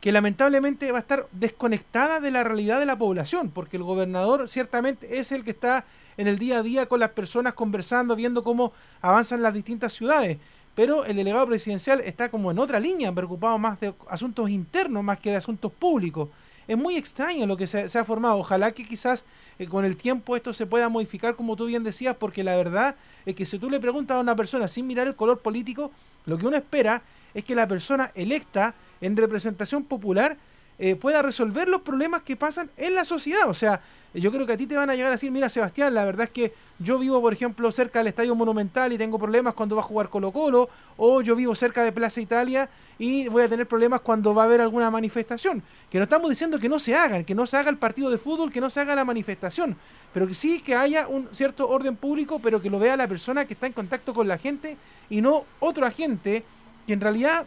que 0.00 0.12
lamentablemente 0.12 0.90
va 0.92 0.98
a 0.98 1.00
estar 1.00 1.26
desconectada 1.32 2.20
de 2.20 2.30
la 2.30 2.44
realidad 2.44 2.78
de 2.80 2.86
la 2.86 2.98
población, 2.98 3.50
porque 3.50 3.76
el 3.76 3.82
gobernador 3.82 4.48
ciertamente 4.48 5.18
es 5.18 5.32
el 5.32 5.44
que 5.44 5.50
está 5.50 5.84
en 6.16 6.26
el 6.28 6.38
día 6.38 6.58
a 6.58 6.62
día 6.62 6.86
con 6.86 7.00
las 7.00 7.10
personas 7.10 7.54
conversando, 7.54 8.16
viendo 8.16 8.42
cómo 8.42 8.72
avanzan 9.00 9.42
las 9.42 9.54
distintas 9.54 9.92
ciudades. 9.92 10.38
Pero 10.74 11.04
el 11.06 11.16
delegado 11.16 11.46
presidencial 11.46 12.00
está 12.00 12.28
como 12.30 12.50
en 12.50 12.58
otra 12.58 12.78
línea, 12.78 13.12
preocupado 13.12 13.58
más 13.58 13.80
de 13.80 13.94
asuntos 14.08 14.50
internos 14.50 15.02
más 15.02 15.18
que 15.18 15.30
de 15.30 15.36
asuntos 15.36 15.72
públicos 15.72 16.28
es 16.68 16.76
muy 16.76 16.96
extraño 16.96 17.46
lo 17.46 17.56
que 17.56 17.66
se, 17.66 17.98
ha 17.98 18.04
formado. 18.04 18.36
Ojalá 18.36 18.72
que 18.72 18.84
quizás 18.84 19.24
eh, 19.58 19.66
con 19.66 19.84
el 19.84 19.96
tiempo 19.96 20.36
esto 20.36 20.52
se 20.52 20.66
pueda 20.66 20.88
modificar, 20.88 21.36
como 21.36 21.56
tú 21.56 21.66
bien 21.66 21.84
decías, 21.84 22.16
porque 22.16 22.44
la 22.44 22.56
verdad 22.56 22.96
es 23.24 23.34
que 23.34 23.46
si 23.46 23.58
tú 23.58 23.70
le 23.70 23.80
preguntas 23.80 24.16
a 24.16 24.20
una 24.20 24.36
persona 24.36 24.68
sin 24.68 24.86
mirar 24.86 25.06
el 25.06 25.16
color 25.16 25.40
político, 25.40 25.90
lo 26.24 26.38
que 26.38 26.46
uno 26.46 26.56
espera 26.56 27.02
es 27.34 27.44
que 27.44 27.54
la 27.54 27.68
persona 27.68 28.10
electa 28.14 28.74
en 29.00 29.16
representación 29.16 29.84
popular 29.84 30.36
eh, 30.78 30.96
pueda 30.96 31.22
resolver 31.22 31.68
los 31.68 31.82
problemas 31.82 32.22
que 32.22 32.36
pasan 32.36 32.70
en 32.76 32.94
la 32.94 33.04
sociedad. 33.04 33.48
O 33.48 33.54
sea, 33.54 33.80
yo 34.14 34.32
creo 34.32 34.46
que 34.46 34.54
a 34.54 34.56
ti 34.56 34.66
te 34.66 34.76
van 34.76 34.88
a 34.88 34.94
llegar 34.94 35.08
a 35.08 35.16
decir, 35.16 35.30
mira 35.30 35.48
Sebastián, 35.48 35.92
la 35.94 36.04
verdad 36.04 36.24
es 36.24 36.30
que 36.30 36.54
yo 36.78 36.98
vivo, 36.98 37.20
por 37.20 37.32
ejemplo, 37.32 37.70
cerca 37.70 38.00
del 38.00 38.08
Estadio 38.08 38.34
Monumental 38.34 38.92
y 38.92 38.98
tengo 38.98 39.18
problemas 39.18 39.54
cuando 39.54 39.76
va 39.76 39.82
a 39.82 39.84
jugar 39.84 40.08
Colo 40.08 40.32
Colo, 40.32 40.68
o 40.96 41.20
yo 41.20 41.36
vivo 41.36 41.54
cerca 41.54 41.84
de 41.84 41.92
Plaza 41.92 42.20
Italia 42.20 42.68
y 42.98 43.28
voy 43.28 43.42
a 43.42 43.48
tener 43.48 43.66
problemas 43.66 44.00
cuando 44.00 44.34
va 44.34 44.42
a 44.42 44.46
haber 44.46 44.60
alguna 44.60 44.90
manifestación. 44.90 45.62
Que 45.90 45.98
no 45.98 46.04
estamos 46.04 46.30
diciendo 46.30 46.58
que 46.58 46.68
no 46.68 46.78
se 46.78 46.94
hagan, 46.94 47.24
que 47.24 47.34
no 47.34 47.46
se 47.46 47.56
haga 47.56 47.70
el 47.70 47.78
partido 47.78 48.10
de 48.10 48.18
fútbol, 48.18 48.50
que 48.50 48.60
no 48.60 48.70
se 48.70 48.80
haga 48.80 48.94
la 48.94 49.04
manifestación, 49.04 49.76
pero 50.12 50.26
que 50.26 50.34
sí 50.34 50.60
que 50.60 50.74
haya 50.74 51.08
un 51.08 51.28
cierto 51.32 51.68
orden 51.68 51.96
público, 51.96 52.38
pero 52.42 52.60
que 52.60 52.70
lo 52.70 52.78
vea 52.78 52.96
la 52.96 53.08
persona 53.08 53.44
que 53.44 53.54
está 53.54 53.66
en 53.66 53.72
contacto 53.72 54.14
con 54.14 54.28
la 54.28 54.38
gente 54.38 54.76
y 55.10 55.20
no 55.20 55.44
otro 55.60 55.86
agente 55.86 56.44
que 56.86 56.92
en 56.92 57.00
realidad 57.00 57.46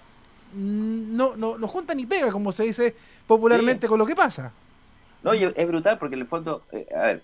no, 0.53 1.35
no, 1.35 1.57
no 1.57 1.67
junta 1.67 1.93
ni 1.93 2.05
pega, 2.05 2.31
como 2.31 2.51
se 2.51 2.63
dice 2.63 2.95
popularmente, 3.27 3.87
con 3.87 3.99
lo 3.99 4.05
que 4.05 4.15
pasa. 4.15 4.51
No, 5.23 5.33
es 5.33 5.67
brutal 5.67 5.97
porque 5.99 6.15
en 6.15 6.21
el 6.21 6.27
fondo, 6.27 6.63
eh, 6.71 6.87
a 6.95 7.01
ver, 7.01 7.21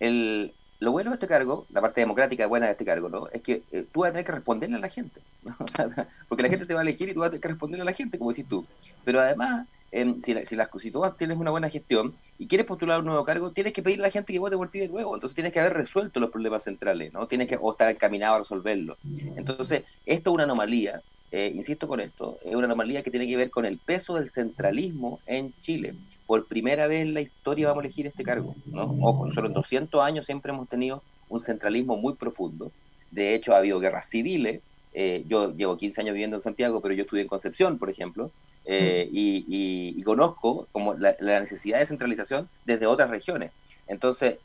el, 0.00 0.52
lo 0.82 0.90
bueno 0.90 1.10
de 1.10 1.14
este 1.14 1.28
cargo, 1.28 1.66
la 1.70 1.80
parte 1.80 2.00
democrática 2.00 2.46
buena 2.46 2.66
de 2.66 2.72
este 2.72 2.84
cargo, 2.84 3.08
¿no? 3.08 3.28
Es 3.28 3.40
que 3.42 3.62
eh, 3.70 3.86
tú 3.92 4.00
vas 4.00 4.10
a 4.10 4.12
tener 4.12 4.26
que 4.26 4.32
responderle 4.32 4.76
a 4.76 4.80
la 4.80 4.88
gente, 4.88 5.20
porque 6.28 6.42
la 6.42 6.48
gente 6.48 6.66
te 6.66 6.74
va 6.74 6.80
a 6.80 6.82
elegir 6.82 7.08
y 7.08 7.14
tú 7.14 7.20
vas 7.20 7.28
a 7.28 7.30
tener 7.30 7.40
que 7.40 7.48
responderle 7.48 7.82
a 7.82 7.86
la 7.86 7.92
gente, 7.92 8.18
como 8.18 8.30
decís 8.30 8.48
tú. 8.48 8.66
Pero 9.04 9.20
además, 9.20 9.66
em, 9.92 10.20
si, 10.22 10.34
si, 10.44 10.56
las, 10.56 10.68
si 10.78 10.90
tú 10.90 11.02
tienes 11.16 11.38
una 11.38 11.52
buena 11.52 11.70
gestión 11.70 12.14
y 12.36 12.48
quieres 12.48 12.66
postular 12.66 12.98
un 12.98 13.06
nuevo 13.06 13.24
cargo, 13.24 13.52
tienes 13.52 13.72
que 13.72 13.82
pedirle 13.82 14.04
a 14.04 14.08
la 14.08 14.12
gente 14.12 14.32
que 14.32 14.40
vote 14.40 14.56
por 14.56 14.70
ti 14.70 14.80
de 14.80 14.88
nuevo. 14.88 15.14
Entonces 15.14 15.34
tienes 15.36 15.52
que 15.52 15.60
haber 15.60 15.74
resuelto 15.74 16.18
los 16.18 16.30
problemas 16.30 16.64
centrales, 16.64 17.12
¿no? 17.12 17.28
Tienes 17.28 17.46
que 17.46 17.56
o 17.60 17.70
estar 17.70 17.88
encaminado 17.88 18.34
a 18.34 18.38
resolverlos. 18.38 18.98
Entonces, 19.36 19.84
esto 20.04 20.30
es 20.30 20.34
una 20.34 20.44
anomalía 20.44 21.00
eh, 21.34 21.50
insisto 21.54 21.88
con 21.88 21.98
esto, 21.98 22.38
es 22.44 22.54
una 22.54 22.66
anomalía 22.66 23.02
que 23.02 23.10
tiene 23.10 23.26
que 23.26 23.38
ver 23.38 23.50
con 23.50 23.64
el 23.64 23.78
peso 23.78 24.16
del 24.16 24.28
centralismo 24.28 25.18
en 25.24 25.54
Chile. 25.62 25.94
Por 26.26 26.46
primera 26.46 26.86
vez 26.86 27.00
en 27.00 27.14
la 27.14 27.22
historia 27.22 27.68
vamos 27.68 27.82
a 27.82 27.86
elegir 27.86 28.06
este 28.06 28.22
cargo. 28.22 28.54
¿no? 28.66 28.94
Ojo, 29.00 29.24
nosotros 29.24 29.48
en 29.48 29.54
200 29.54 30.02
años 30.02 30.26
siempre 30.26 30.52
hemos 30.52 30.68
tenido 30.68 31.02
un 31.30 31.40
centralismo 31.40 31.96
muy 31.96 32.16
profundo. 32.16 32.70
De 33.10 33.34
hecho, 33.34 33.54
ha 33.54 33.58
habido 33.58 33.80
guerras 33.80 34.10
civiles. 34.10 34.60
Eh, 34.92 35.24
yo 35.26 35.56
llevo 35.56 35.78
15 35.78 36.02
años 36.02 36.12
viviendo 36.12 36.36
en 36.36 36.42
Santiago, 36.42 36.82
pero 36.82 36.92
yo 36.92 37.04
estudié 37.04 37.22
en 37.22 37.28
Concepción, 37.28 37.78
por 37.78 37.88
ejemplo, 37.88 38.30
eh, 38.66 39.08
y, 39.10 40.02
conozco 40.02 40.68
como 40.70 40.92
la, 40.92 41.16
necesidad 41.40 41.78
de 41.78 41.86
centralización 41.86 42.46
desde 42.66 42.84
otras 42.84 43.08
regiones. 43.08 43.52
Entonces, 43.88 44.38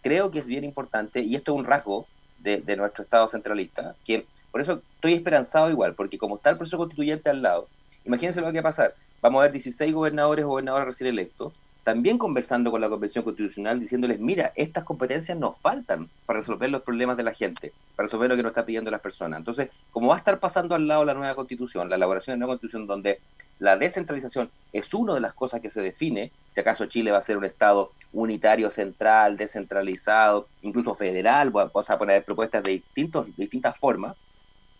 creo 0.00 0.30
que 0.30 0.38
es 0.38 0.46
bien 0.46 0.62
importante, 0.62 1.22
y 1.22 1.34
esto 1.34 1.52
es 1.52 1.58
un 1.58 1.64
rasgo 1.64 2.06
de, 2.38 2.60
de 2.60 2.76
nuestro 2.76 3.02
Estado 3.02 3.26
centralista, 3.26 3.96
que 4.04 4.26
por 4.54 4.60
eso 4.60 4.80
estoy 4.94 5.14
esperanzado 5.14 5.68
igual, 5.68 5.96
porque 5.96 6.16
como 6.16 6.36
está 6.36 6.50
el 6.50 6.56
proceso 6.56 6.78
constituyente 6.78 7.28
al 7.28 7.42
lado, 7.42 7.66
imagínense 8.04 8.40
lo 8.40 8.52
que 8.52 8.60
va 8.60 8.68
a 8.68 8.70
pasar. 8.70 8.94
Vamos 9.20 9.40
a 9.40 9.42
ver 9.42 9.50
16 9.50 9.92
gobernadores 9.92 10.44
o 10.44 10.48
gobernadores 10.50 10.86
recién 10.86 11.10
electos, 11.10 11.58
también 11.82 12.18
conversando 12.18 12.70
con 12.70 12.80
la 12.80 12.88
Convención 12.88 13.24
Constitucional, 13.24 13.80
diciéndoles, 13.80 14.20
mira, 14.20 14.52
estas 14.54 14.84
competencias 14.84 15.36
nos 15.36 15.58
faltan 15.58 16.08
para 16.24 16.38
resolver 16.38 16.70
los 16.70 16.82
problemas 16.82 17.16
de 17.16 17.24
la 17.24 17.34
gente, 17.34 17.72
para 17.96 18.06
resolver 18.06 18.30
lo 18.30 18.36
que 18.36 18.44
nos 18.44 18.50
está 18.50 18.64
pidiendo 18.64 18.92
las 18.92 19.00
personas. 19.00 19.40
Entonces, 19.40 19.70
como 19.90 20.06
va 20.06 20.14
a 20.14 20.18
estar 20.18 20.38
pasando 20.38 20.76
al 20.76 20.86
lado 20.86 21.04
la 21.04 21.14
nueva 21.14 21.34
constitución, 21.34 21.90
la 21.90 21.96
elaboración 21.96 22.34
de 22.34 22.36
la 22.36 22.46
nueva 22.46 22.52
constitución, 22.52 22.86
donde 22.86 23.18
la 23.58 23.76
descentralización 23.76 24.52
es 24.72 24.94
una 24.94 25.14
de 25.14 25.20
las 25.20 25.34
cosas 25.34 25.60
que 25.62 25.68
se 25.68 25.80
define, 25.80 26.30
si 26.52 26.60
acaso 26.60 26.86
Chile 26.86 27.10
va 27.10 27.18
a 27.18 27.22
ser 27.22 27.36
un 27.36 27.44
Estado 27.44 27.90
unitario, 28.12 28.70
central, 28.70 29.36
descentralizado, 29.36 30.46
incluso 30.62 30.94
federal, 30.94 31.50
vamos 31.50 31.90
a 31.90 31.98
poner 31.98 32.24
propuestas 32.24 32.62
de, 32.62 32.70
distintos, 32.70 33.26
de 33.26 33.32
distintas 33.36 33.76
formas, 33.76 34.16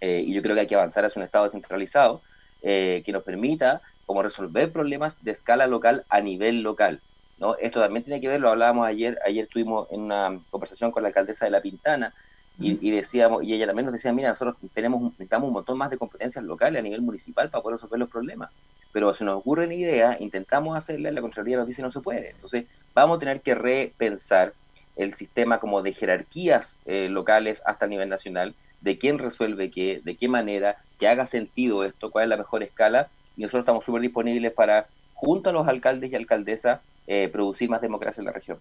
eh, 0.05 0.21
y 0.21 0.35
yo 0.35 0.43
creo 0.43 0.55
que 0.55 0.61
hay 0.61 0.67
que 0.67 0.75
avanzar 0.75 1.03
hacia 1.07 1.19
un 1.19 1.25
Estado 1.25 1.45
descentralizado 1.45 2.21
eh, 2.61 3.03
que 3.07 3.13
nos 3.13 3.23
permita 3.23 3.81
como 4.05 4.23
resolver 4.23 4.71
problemas 4.71 5.25
de 5.25 5.31
escala 5.31 5.67
local 5.67 6.05
a 6.11 6.21
nivel 6.21 6.61
local. 6.61 7.01
¿no? 7.39 7.57
Esto 7.57 7.81
también 7.81 8.05
tiene 8.05 8.21
que 8.21 8.29
ver, 8.29 8.39
lo 8.39 8.51
hablábamos 8.51 8.87
ayer, 8.87 9.19
ayer 9.25 9.45
estuvimos 9.45 9.91
en 9.91 10.03
una 10.03 10.39
conversación 10.51 10.93
con 10.93 11.03
la 11.03 11.09
alcaldesa 11.09 11.47
de 11.47 11.53
La 11.53 11.63
Pintana 11.63 12.13
y, 12.59 12.91
decíamos, 12.91 13.43
y 13.45 13.55
ella 13.55 13.67
también 13.67 13.87
nos 13.87 13.95
decía, 13.95 14.13
mira, 14.13 14.29
nosotros 14.29 14.57
tenemos, 14.75 15.03
necesitamos 15.13 15.49
un 15.49 15.55
montón 15.55 15.79
más 15.79 15.89
de 15.89 15.97
competencias 15.97 16.45
locales 16.45 16.81
a 16.81 16.83
nivel 16.83 17.01
municipal 17.01 17.49
para 17.49 17.63
poder 17.63 17.77
resolver 17.77 17.99
los 17.99 18.11
problemas. 18.11 18.51
Pero 18.93 19.13
se 19.15 19.25
nos 19.25 19.39
ocurre 19.39 19.65
una 19.65 19.75
idea, 19.75 20.19
intentamos 20.21 20.77
hacerla, 20.77 21.11
la 21.13 21.23
Contraloría 21.23 21.57
nos 21.57 21.67
dice 21.67 21.81
no 21.81 21.91
se 21.91 22.01
puede. 22.01 22.31
Entonces, 22.31 22.67
vamos 22.95 23.17
a 23.17 23.21
tener 23.21 23.41
que 23.41 23.55
repensar 23.55 24.53
el 24.97 25.15
sistema 25.15 25.59
como 25.59 25.83
de 25.83 25.95
jerarquías 25.95 26.79
eh, 26.85 27.09
locales 27.09 27.63
hasta 27.65 27.87
el 27.87 27.91
nivel 27.91 28.09
nacional, 28.11 28.55
de 28.85 28.99
quién 28.99 29.19
resuelve 29.19 29.71
qué, 29.71 30.03
de 30.05 30.15
qué 30.17 30.29
manera, 30.29 30.77
que 30.99 31.09
haga 31.09 31.25
sentido 31.25 31.85
esto, 31.85 32.11
cuál 32.11 32.25
es 32.25 32.29
la 32.29 32.37
mejor 32.37 32.63
escala, 32.63 33.09
y 33.35 33.43
nosotros 33.43 33.63
estamos 33.63 33.85
súper 33.85 34.03
disponibles 34.03 34.53
para, 34.53 34.87
junto 35.15 35.49
a 35.49 35.53
los 35.55 35.67
alcaldes 35.67 36.13
y 36.13 36.17
alcaldesas, 36.17 36.81
eh, 37.07 37.29
producir 37.29 37.71
más 37.71 37.81
democracia 37.81 38.21
en 38.21 38.27
la 38.27 38.33
región. 38.33 38.59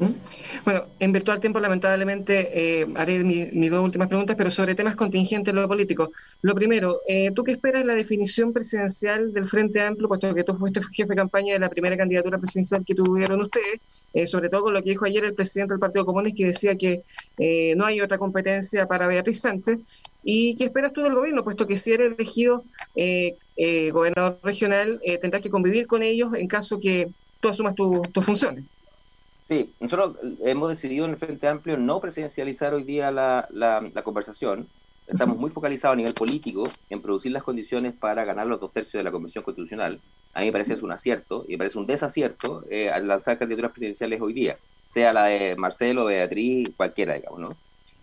¿Mm? 0.00 0.14
Bueno, 0.64 0.86
en 0.98 1.12
virtual 1.12 1.40
tiempo, 1.40 1.60
lamentablemente, 1.60 2.80
eh, 2.80 2.86
haré 2.96 3.22
mis 3.22 3.70
dos 3.70 3.84
últimas 3.84 4.08
preguntas, 4.08 4.34
pero 4.34 4.50
sobre 4.50 4.74
temas 4.74 4.96
contingentes 4.96 5.52
en 5.52 5.60
lo 5.60 5.68
político. 5.68 6.10
Lo 6.40 6.54
primero, 6.54 7.02
eh, 7.06 7.30
¿tú 7.34 7.44
qué 7.44 7.52
esperas 7.52 7.82
de 7.82 7.86
la 7.86 7.94
definición 7.94 8.54
presidencial 8.54 9.30
del 9.34 9.46
Frente 9.46 9.82
Amplio, 9.82 10.08
puesto 10.08 10.34
que 10.34 10.42
tú 10.42 10.54
fuiste 10.54 10.80
jefe 10.94 11.10
de 11.10 11.16
campaña 11.16 11.52
de 11.52 11.60
la 11.60 11.68
primera 11.68 11.98
candidatura 11.98 12.38
presidencial 12.38 12.82
que 12.82 12.94
tuvieron 12.94 13.42
ustedes, 13.42 14.06
eh, 14.14 14.26
sobre 14.26 14.48
todo 14.48 14.62
con 14.62 14.72
lo 14.72 14.82
que 14.82 14.88
dijo 14.88 15.04
ayer 15.04 15.22
el 15.22 15.34
presidente 15.34 15.74
del 15.74 15.80
Partido 15.80 16.06
Comunista, 16.06 16.36
que 16.38 16.46
decía 16.46 16.74
que 16.76 17.02
no 17.76 17.84
hay 17.84 18.00
otra 18.00 18.16
competencia 18.16 18.86
para 18.86 19.06
Beatriz 19.06 19.40
Sánchez? 19.40 19.78
¿Y 20.22 20.56
qué 20.56 20.64
esperas 20.64 20.94
tú 20.94 21.02
del 21.02 21.14
gobierno, 21.14 21.44
puesto 21.44 21.66
que 21.66 21.76
si 21.76 21.92
eres 21.92 22.12
elegido 22.12 22.64
gobernador 23.92 24.40
regional, 24.42 24.98
tendrás 25.20 25.42
que 25.42 25.50
convivir 25.50 25.86
con 25.86 26.02
ellos 26.02 26.30
en 26.34 26.48
caso 26.48 26.80
que 26.80 27.08
tú 27.40 27.48
asumas 27.48 27.74
tus 27.74 28.24
funciones? 28.24 28.64
Sí, 29.50 29.74
nosotros 29.80 30.16
hemos 30.44 30.68
decidido 30.68 31.06
en 31.06 31.10
el 31.10 31.16
Frente 31.16 31.48
Amplio 31.48 31.76
no 31.76 32.00
presidencializar 32.00 32.72
hoy 32.72 32.84
día 32.84 33.10
la, 33.10 33.48
la, 33.50 34.02
conversación. 34.04 34.68
Estamos 35.08 35.38
muy 35.38 35.50
focalizados 35.50 35.94
a 35.94 35.96
nivel 35.96 36.14
político 36.14 36.70
en 36.88 37.02
producir 37.02 37.32
las 37.32 37.42
condiciones 37.42 37.92
para 37.92 38.24
ganar 38.24 38.46
los 38.46 38.60
dos 38.60 38.72
tercios 38.72 39.00
de 39.00 39.02
la 39.02 39.10
Convención 39.10 39.42
Constitucional. 39.42 40.00
A 40.34 40.38
mí 40.38 40.46
me 40.46 40.52
parece 40.52 40.74
es 40.74 40.84
un 40.84 40.92
acierto 40.92 41.44
y 41.48 41.52
me 41.52 41.58
parece 41.58 41.78
un 41.80 41.86
desacierto 41.86 42.62
eh, 42.70 42.90
al 42.90 43.08
lanzar 43.08 43.40
candidaturas 43.40 43.72
presidenciales 43.72 44.20
hoy 44.20 44.34
día, 44.34 44.56
sea 44.86 45.12
la 45.12 45.24
de 45.24 45.56
Marcelo, 45.56 46.04
Beatriz, 46.04 46.70
cualquiera, 46.76 47.14
digamos, 47.14 47.40
¿no? 47.40 47.56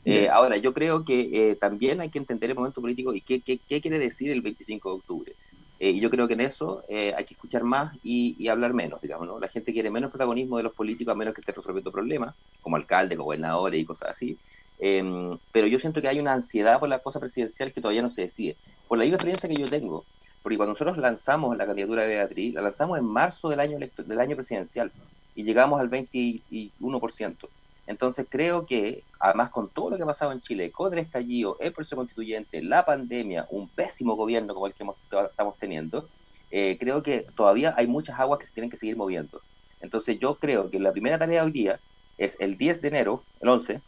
Eh, 0.03 0.27
ahora, 0.27 0.57
yo 0.57 0.73
creo 0.73 1.05
que 1.05 1.51
eh, 1.51 1.55
también 1.55 2.01
hay 2.01 2.09
que 2.09 2.19
entender 2.19 2.49
el 2.49 2.57
momento 2.57 2.81
político 2.81 3.13
y 3.13 3.21
qué, 3.21 3.39
qué, 3.39 3.57
qué 3.57 3.79
quiere 3.79 3.99
decir 3.99 4.31
el 4.31 4.41
25 4.41 4.89
de 4.89 4.95
octubre. 4.95 5.33
Eh, 5.79 5.91
y 5.91 5.99
yo 5.99 6.09
creo 6.09 6.27
que 6.27 6.33
en 6.33 6.41
eso 6.41 6.83
eh, 6.87 7.13
hay 7.15 7.25
que 7.25 7.35
escuchar 7.35 7.63
más 7.63 7.95
y, 8.01 8.47
hablar 8.47 8.73
menos, 8.73 9.01
digamos, 9.01 9.27
¿no? 9.27 9.39
La 9.39 9.47
gente 9.47 9.71
quiere 9.73 9.89
menos 9.89 10.09
protagonismo 10.09 10.57
de 10.57 10.63
los 10.63 10.73
políticos 10.73 11.11
a 11.11 11.15
menos 11.15 11.33
que 11.33 11.41
estén 11.41 11.55
resolviendo 11.55 11.91
problemas, 11.91 12.35
como 12.61 12.75
alcaldes, 12.75 13.17
gobernadores 13.17 13.79
y 13.79 13.85
cosas 13.85 14.09
así. 14.09 14.37
Em, 14.79 15.37
pero 15.51 15.67
yo 15.67 15.79
siento 15.79 16.01
que 16.01 16.07
hay 16.07 16.19
una 16.19 16.33
ansiedad 16.33 16.79
por 16.79 16.89
la 16.89 16.99
cosa 16.99 17.19
presidencial 17.19 17.71
que 17.71 17.81
todavía 17.81 18.01
no 18.01 18.09
se 18.09 18.21
decide. 18.21 18.57
Por 18.87 18.97
la 18.97 19.03
misma 19.03 19.15
experiencia 19.15 19.49
que 19.49 19.55
yo 19.55 19.67
tengo, 19.67 20.05
porque 20.41 20.57
cuando 20.57 20.73
nosotros 20.73 20.97
lanzamos 20.97 21.57
la 21.57 21.65
candidatura 21.65 22.03
de 22.03 22.09
Beatriz, 22.09 22.53
la 22.53 22.61
lanzamos 22.61 22.97
en 22.97 23.05
marzo 23.05 23.49
del 23.49 23.59
año, 23.59 23.77
del 23.79 24.19
año 24.19 24.35
presidencial 24.35 24.91
y 25.35 25.43
llegamos 25.43 25.79
al 25.79 25.89
21%. 25.89 27.49
Entonces 27.87 28.27
creo 28.29 28.65
que, 28.65 29.03
además 29.19 29.49
con 29.49 29.69
todo 29.69 29.91
lo 29.91 29.97
que 29.97 30.03
ha 30.03 30.07
pasado 30.07 30.33
en 30.33 30.41
Chile, 30.41 30.71
con 30.71 30.91
el 30.93 30.99
estallido, 30.99 31.57
el 31.59 31.71
proceso 31.71 31.95
constituyente, 31.95 32.61
la 32.61 32.85
pandemia, 32.85 33.47
un 33.49 33.69
pésimo 33.69 34.15
gobierno 34.15 34.53
como 34.53 34.67
el 34.67 34.73
que 34.73 34.85
estamos 35.29 35.57
teniendo, 35.57 36.07
eh, 36.51 36.77
creo 36.79 37.01
que 37.01 37.25
todavía 37.35 37.73
hay 37.77 37.87
muchas 37.87 38.19
aguas 38.19 38.39
que 38.39 38.45
se 38.45 38.53
tienen 38.53 38.69
que 38.69 38.77
seguir 38.77 38.97
moviendo. 38.97 39.41
Entonces 39.81 40.19
yo 40.19 40.35
creo 40.35 40.69
que 40.69 40.79
la 40.79 40.91
primera 40.91 41.17
tarea 41.17 41.43
hoy 41.43 41.51
día 41.51 41.79
es 42.17 42.35
el 42.39 42.57
10 42.57 42.81
de 42.81 42.87
enero, 42.89 43.23
el 43.39 43.49
11, 43.49 43.81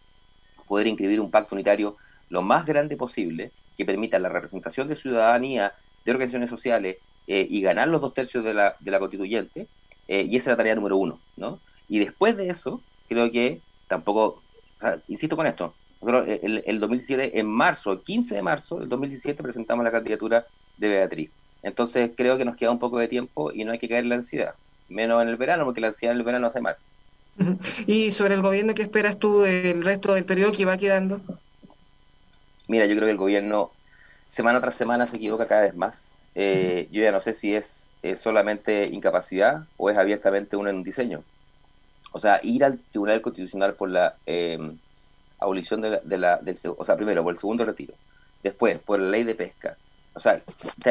poder 0.68 0.88
inscribir 0.88 1.20
un 1.20 1.32
pacto 1.32 1.56
unitario 1.56 1.98
lo 2.30 2.42
más 2.42 2.66
grande 2.66 2.96
posible 2.96 3.52
que 3.78 3.86
permita 3.86 4.20
la 4.20 4.30
representación 4.30 4.88
de 4.88 4.96
ciudadanía, 4.96 5.74
de 6.06 6.12
organizaciones 6.12 6.50
sociales 6.50 6.98
eh, 7.28 7.48
y 7.50 7.62
ganar 7.62 7.88
los 7.88 8.02
dos 8.02 8.14
tercios 8.14 8.44
de 8.46 8.54
la, 8.54 8.76
de 8.80 8.92
la 8.92 9.00
constituyente. 9.00 9.68
Eh, 10.08 10.24
y 10.24 10.38
esa 10.38 10.52
es 10.52 10.54
la 10.54 10.58
tarea 10.58 10.76
número 10.76 10.98
uno. 10.98 11.20
¿no? 11.38 11.60
Y 11.88 12.00
después 12.00 12.38
de 12.38 12.50
eso, 12.50 12.82
creo 13.08 13.32
que 13.32 13.62
tampoco, 13.90 14.42
o 14.78 14.80
sea, 14.80 15.02
insisto 15.10 15.36
con 15.36 15.48
esto, 15.48 15.74
el, 16.02 16.64
el 16.66 16.80
2017, 16.80 17.38
en 17.38 17.48
marzo, 17.48 17.92
el 17.92 18.02
15 18.04 18.36
de 18.36 18.42
marzo 18.42 18.78
del 18.78 18.88
2017, 18.88 19.44
presentamos 19.44 19.84
la 19.84 19.92
candidatura 19.92 20.48
de 20.78 20.88
Beatriz. 20.88 21.32
Entonces 21.62 22.12
creo 22.16 22.38
que 22.38 22.46
nos 22.46 22.56
queda 22.56 22.72
un 22.72 22.80
poco 22.80 23.00
de 23.00 23.10
tiempo 23.10 23.52
y 23.52 23.66
no 23.66 23.74
hay 23.74 23.80
que 23.80 23.90
caer 23.90 24.04
en 24.04 24.10
la 24.10 24.16
ansiedad, 24.16 24.56
menos 24.88 25.22
en 25.22 25.28
el 25.28 25.36
verano, 25.36 25.66
porque 25.66 25.82
la 25.82 25.88
ansiedad 25.88 26.14
en 26.14 26.20
el 26.20 26.26
verano 26.26 26.48
hace 26.48 26.62
mal. 26.62 26.76
¿Y 27.88 28.12
sobre 28.12 28.36
el 28.36 28.42
gobierno 28.42 28.74
qué 28.74 28.84
esperas 28.84 29.18
tú 29.18 29.42
del 29.42 29.84
resto 29.84 30.14
del 30.14 30.24
periodo 30.24 30.54
que 30.54 30.64
va 30.64 30.78
quedando? 30.78 31.20
Mira, 32.68 32.86
yo 32.86 32.96
creo 32.96 33.08
que 33.08 33.12
el 33.12 33.18
gobierno 33.18 33.72
semana 34.30 34.62
tras 34.62 34.76
semana 34.76 35.08
se 35.08 35.18
equivoca 35.18 35.48
cada 35.48 35.62
vez 35.64 35.76
más. 35.76 36.16
Eh, 36.36 36.88
yo 36.92 37.02
ya 37.02 37.12
no 37.12 37.20
sé 37.20 37.34
si 37.34 37.56
es, 37.56 37.90
es, 38.04 38.20
solamente 38.20 38.86
incapacidad 38.86 39.64
o 39.78 39.90
es 39.90 39.98
abiertamente 39.98 40.56
un 40.56 40.84
diseño 40.84 41.24
o 42.12 42.20
sea, 42.20 42.40
ir 42.44 42.64
al 42.64 42.80
Tribunal 42.92 43.22
Constitucional 43.22 43.76
por 43.76 43.90
la 43.90 44.16
em, 44.26 44.78
abolición 45.40 45.82
de 45.82 46.18
la, 46.18 46.38
del, 46.38 46.58
o 46.78 46.86
sea, 46.86 46.96
primero 46.96 47.24
por 47.24 47.34
el 47.34 47.40
segundo 47.40 47.66
retiro, 47.66 47.94
después 48.44 48.80
por 48.80 49.00
la 49.00 49.10
ley 49.10 49.24
de 49.24 49.36
pesca, 49.36 49.78
o 50.14 50.20
sea, 50.20 50.42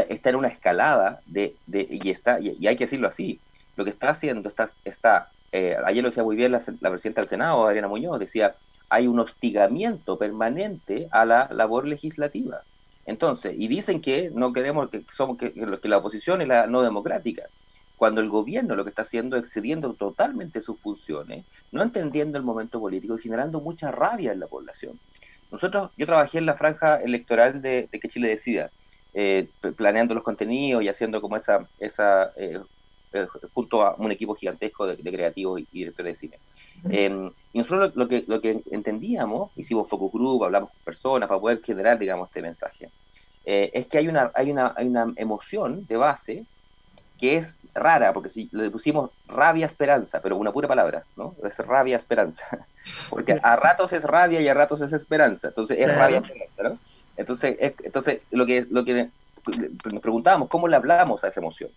está, 0.08 0.30
en 0.30 0.36
una 0.36 0.48
escalada 0.48 1.20
de, 1.26 1.56
de 1.66 1.86
y 1.90 2.10
está, 2.10 2.38
y, 2.40 2.66
hay 2.66 2.76
que 2.76 2.84
decirlo 2.84 3.08
así, 3.08 3.40
lo 3.76 3.84
que 3.84 3.90
está 3.90 4.10
haciendo 4.10 4.48
está, 4.48 4.68
está 4.84 5.30
eh, 5.52 5.76
ayer 5.84 6.02
lo 6.02 6.10
decía 6.10 6.24
muy 6.24 6.36
bien 6.36 6.52
la, 6.52 6.62
la 6.80 6.90
presidenta 6.90 7.20
del 7.20 7.30
Senado, 7.30 7.66
Adriana 7.66 7.88
Muñoz, 7.88 8.18
decía, 8.18 8.54
hay 8.88 9.06
un 9.06 9.18
hostigamiento 9.18 10.18
permanente 10.18 11.08
a 11.10 11.24
la 11.24 11.48
labor 11.50 11.86
legislativa. 11.86 12.62
Entonces, 13.06 13.54
y 13.56 13.68
dicen 13.68 14.00
que 14.00 14.30
no 14.34 14.52
queremos 14.52 14.90
que 14.90 15.04
somos 15.10 15.38
que 15.38 15.52
la 15.88 15.98
oposición 15.98 16.42
es 16.42 16.48
la 16.48 16.66
no 16.66 16.82
democrática 16.82 17.48
cuando 17.98 18.20
el 18.20 18.30
gobierno 18.30 18.76
lo 18.76 18.84
que 18.84 18.90
está 18.90 19.02
haciendo 19.02 19.36
es 19.36 19.42
excediendo 19.42 19.92
totalmente 19.92 20.62
sus 20.62 20.78
funciones, 20.78 21.44
no 21.72 21.82
entendiendo 21.82 22.38
el 22.38 22.44
momento 22.44 22.78
político 22.80 23.18
y 23.18 23.22
generando 23.22 23.60
mucha 23.60 23.90
rabia 23.90 24.32
en 24.32 24.40
la 24.40 24.46
población. 24.46 24.98
Nosotros, 25.50 25.90
yo 25.96 26.06
trabajé 26.06 26.38
en 26.38 26.46
la 26.46 26.54
franja 26.54 26.96
electoral 27.02 27.60
de, 27.60 27.88
que 27.90 28.08
Chile 28.08 28.28
decida, 28.28 28.70
eh, 29.14 29.48
planeando 29.76 30.14
los 30.14 30.22
contenidos 30.22 30.82
y 30.82 30.88
haciendo 30.88 31.20
como 31.20 31.36
esa, 31.36 31.66
esa 31.80 32.32
eh, 32.36 32.60
eh, 33.14 33.26
junto 33.52 33.82
a 33.82 33.96
un 33.96 34.12
equipo 34.12 34.34
gigantesco 34.36 34.86
de, 34.86 34.96
creativos 34.96 35.60
y, 35.60 35.66
directores 35.72 36.12
de 36.12 36.20
cine. 36.20 36.38
Em, 36.90 37.32
y 37.52 37.58
nosotros 37.58 37.96
lo, 37.96 38.06
que, 38.06 38.24
lo 38.28 38.40
que 38.40 38.62
entendíamos, 38.70 39.50
hicimos 39.56 39.88
focus 39.88 40.12
group, 40.12 40.44
hablamos 40.44 40.70
con 40.70 40.80
personas 40.84 41.28
para 41.28 41.40
poder 41.40 41.60
generar, 41.62 41.98
digamos, 41.98 42.28
este 42.28 42.42
mensaje, 42.42 42.90
es 43.44 43.86
que 43.86 43.96
hay 43.96 44.08
una, 44.08 44.30
hay, 44.34 44.50
una, 44.50 44.74
hay 44.76 44.86
una 44.86 45.10
emoción 45.16 45.86
de 45.86 45.96
base 45.96 46.44
que 47.18 47.36
es 47.36 47.58
rara, 47.74 48.12
porque 48.12 48.28
si 48.28 48.48
le 48.52 48.70
pusimos 48.70 49.10
rabia 49.26 49.66
esperanza, 49.66 50.20
pero 50.22 50.36
una 50.36 50.52
pura 50.52 50.68
palabra, 50.68 51.04
¿no? 51.16 51.34
Es 51.44 51.58
rabia 51.58 51.96
esperanza. 51.96 52.44
Porque 53.10 53.38
a 53.42 53.56
ratos 53.56 53.92
es 53.92 54.04
rabia 54.04 54.40
y 54.40 54.48
a 54.48 54.54
ratos 54.54 54.80
es 54.80 54.92
esperanza. 54.92 55.48
Entonces 55.48 55.78
es 55.78 55.94
rabia 55.94 56.18
esperanza, 56.18 56.62
¿no? 56.62 56.78
Entonces, 57.16 57.56
entonces 57.60 58.22
lo 58.30 58.46
que 58.46 58.66
lo 58.70 58.84
que 58.84 59.10
nos 59.92 60.00
preguntábamos, 60.00 60.48
¿cómo 60.48 60.68
le 60.68 60.76
hablamos 60.76 61.24
a 61.24 61.28
esa 61.28 61.40
emoción? 61.40 61.70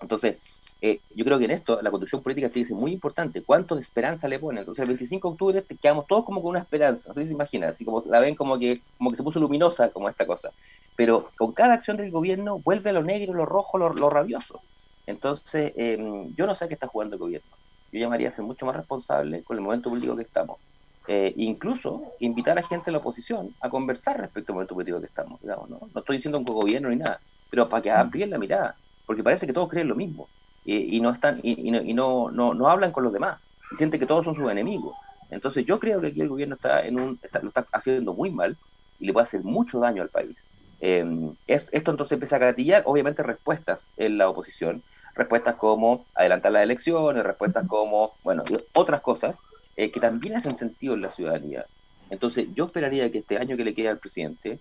Entonces, 0.00 0.38
eh, 0.80 1.00
yo 1.14 1.24
creo 1.24 1.38
que 1.38 1.46
en 1.46 1.52
esto 1.52 1.80
la 1.82 1.90
construcción 1.90 2.22
política 2.22 2.48
te 2.50 2.58
dice 2.58 2.74
muy 2.74 2.92
importante, 2.92 3.42
¿cuánto 3.42 3.74
de 3.74 3.82
esperanza 3.82 4.28
le 4.28 4.38
ponen? 4.38 4.60
Entonces 4.60 4.82
el 4.82 4.88
25 4.88 5.28
de 5.28 5.32
octubre 5.32 5.64
quedamos 5.80 6.06
todos 6.06 6.24
como 6.24 6.42
con 6.42 6.50
una 6.50 6.60
esperanza, 6.60 7.08
no 7.08 7.14
sé 7.14 7.22
si 7.22 7.28
se 7.28 7.34
imaginan, 7.34 7.70
así 7.70 7.84
como 7.84 8.02
la 8.06 8.20
ven 8.20 8.34
como 8.34 8.58
que, 8.58 8.82
como 8.98 9.10
que 9.10 9.16
se 9.16 9.22
puso 9.22 9.40
luminosa 9.40 9.90
como 9.90 10.08
esta 10.08 10.26
cosa 10.26 10.50
pero 10.96 11.30
con 11.36 11.52
cada 11.52 11.74
acción 11.74 11.98
del 11.98 12.10
gobierno 12.10 12.58
vuelve 12.58 12.90
a 12.90 12.94
lo 12.94 13.02
negro, 13.02 13.34
lo 13.34 13.44
rojo, 13.44 13.78
lo, 13.78 14.10
rabioso. 14.10 14.60
Entonces, 15.06 15.72
em, 15.76 16.34
yo 16.34 16.46
no 16.46 16.54
sé 16.54 16.66
qué 16.66 16.74
está 16.74 16.88
jugando 16.88 17.14
el 17.14 17.20
gobierno. 17.20 17.50
Yo 17.92 18.00
llamaría 18.00 18.28
a 18.28 18.30
ser 18.30 18.44
mucho 18.44 18.66
más 18.66 18.74
responsable 18.74 19.44
con 19.44 19.56
el 19.56 19.62
momento 19.62 19.90
político 19.90 20.16
que 20.16 20.22
estamos. 20.22 20.58
Eh, 21.06 21.32
incluso 21.36 22.14
invitar 22.18 22.58
a 22.58 22.62
gente 22.66 22.86
de 22.86 22.92
la 22.92 22.98
oposición 22.98 23.54
a 23.60 23.70
conversar 23.70 24.18
respecto 24.20 24.50
al 24.50 24.54
momento 24.54 24.74
político 24.74 24.98
que 24.98 25.06
estamos. 25.06 25.40
Digamos, 25.40 25.68
¿no? 25.68 25.78
no 25.94 26.00
estoy 26.00 26.16
diciendo 26.16 26.38
un 26.38 26.44
gobierno 26.44 26.88
ni 26.88 26.96
nada, 26.96 27.20
pero 27.50 27.68
para 27.68 27.82
que 27.82 27.90
amplíen 27.90 28.30
la 28.30 28.38
mirada, 28.38 28.76
porque 29.04 29.22
parece 29.22 29.46
que 29.46 29.52
todos 29.52 29.68
creen 29.68 29.88
lo 29.88 29.94
mismo 29.94 30.28
y 30.66 31.00
no 31.00 31.10
están 31.10 31.40
y, 31.42 31.70
no, 31.70 31.80
y 31.80 31.94
no, 31.94 32.30
no, 32.30 32.52
no, 32.52 32.68
hablan 32.68 32.90
con 32.90 33.04
los 33.04 33.12
demás 33.12 33.38
y 33.72 33.76
sienten 33.76 34.00
que 34.00 34.06
todos 34.06 34.24
son 34.24 34.34
sus 34.34 34.50
enemigos. 34.50 34.96
Entonces, 35.30 35.64
yo 35.64 35.78
creo 35.78 36.00
que 36.00 36.08
aquí 36.08 36.20
el 36.20 36.28
gobierno 36.28 36.56
está 36.56 36.84
en 36.84 36.98
un 36.98 37.20
lo 37.42 37.48
está 37.48 37.66
haciendo 37.72 38.14
muy 38.14 38.30
mal 38.30 38.56
y 38.98 39.06
le 39.06 39.12
puede 39.12 39.24
hacer 39.24 39.42
mucho 39.42 39.78
daño 39.78 40.02
al 40.02 40.08
país. 40.08 40.36
Em, 40.80 41.34
esto 41.46 41.90
entonces 41.90 42.12
empieza 42.12 42.36
a 42.36 42.40
gatillar, 42.40 42.82
obviamente, 42.86 43.22
respuestas 43.22 43.92
en 43.96 44.18
la 44.18 44.28
oposición, 44.28 44.82
respuestas 45.14 45.54
como 45.56 46.06
adelantar 46.14 46.52
las 46.52 46.62
elecciones, 46.62 47.24
respuestas 47.24 47.66
como, 47.66 48.14
bueno, 48.22 48.42
otras 48.74 49.00
cosas 49.00 49.38
eh, 49.76 49.90
que 49.90 50.00
también 50.00 50.36
hacen 50.36 50.54
sentido 50.54 50.94
en 50.94 51.02
la 51.02 51.10
ciudadanía. 51.10 51.66
Entonces, 52.10 52.48
yo 52.54 52.66
esperaría 52.66 53.10
que 53.10 53.18
este 53.18 53.38
año 53.38 53.56
que 53.56 53.64
le 53.64 53.74
queda 53.74 53.90
al 53.90 53.98
presidente 53.98 54.58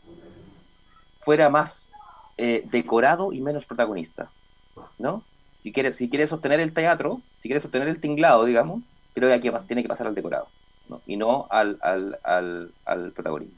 fuera 1.21 1.49
más 1.49 1.87
eh, 2.37 2.63
decorado 2.71 3.33
y 3.33 3.41
menos 3.41 3.65
protagonista. 3.65 4.29
¿no? 4.97 5.23
Si 5.65 5.71
quiere, 5.71 5.93
si 5.93 6.09
quiere 6.09 6.27
sostener 6.27 6.59
el 6.59 6.73
teatro, 6.73 7.21
si 7.41 7.49
quiere 7.49 7.59
sostener 7.59 7.87
el 7.87 7.99
tinglado, 7.99 8.45
digamos, 8.45 8.83
creo 9.15 9.41
que 9.41 9.51
tiene 9.67 9.81
que 9.81 9.89
pasar 9.89 10.05
al 10.05 10.13
decorado, 10.13 10.47
¿no? 10.87 11.01
y 11.07 11.17
no 11.17 11.47
al, 11.49 11.79
al, 11.81 12.19
al, 12.21 12.71
al 12.85 13.11
protagonismo. 13.13 13.57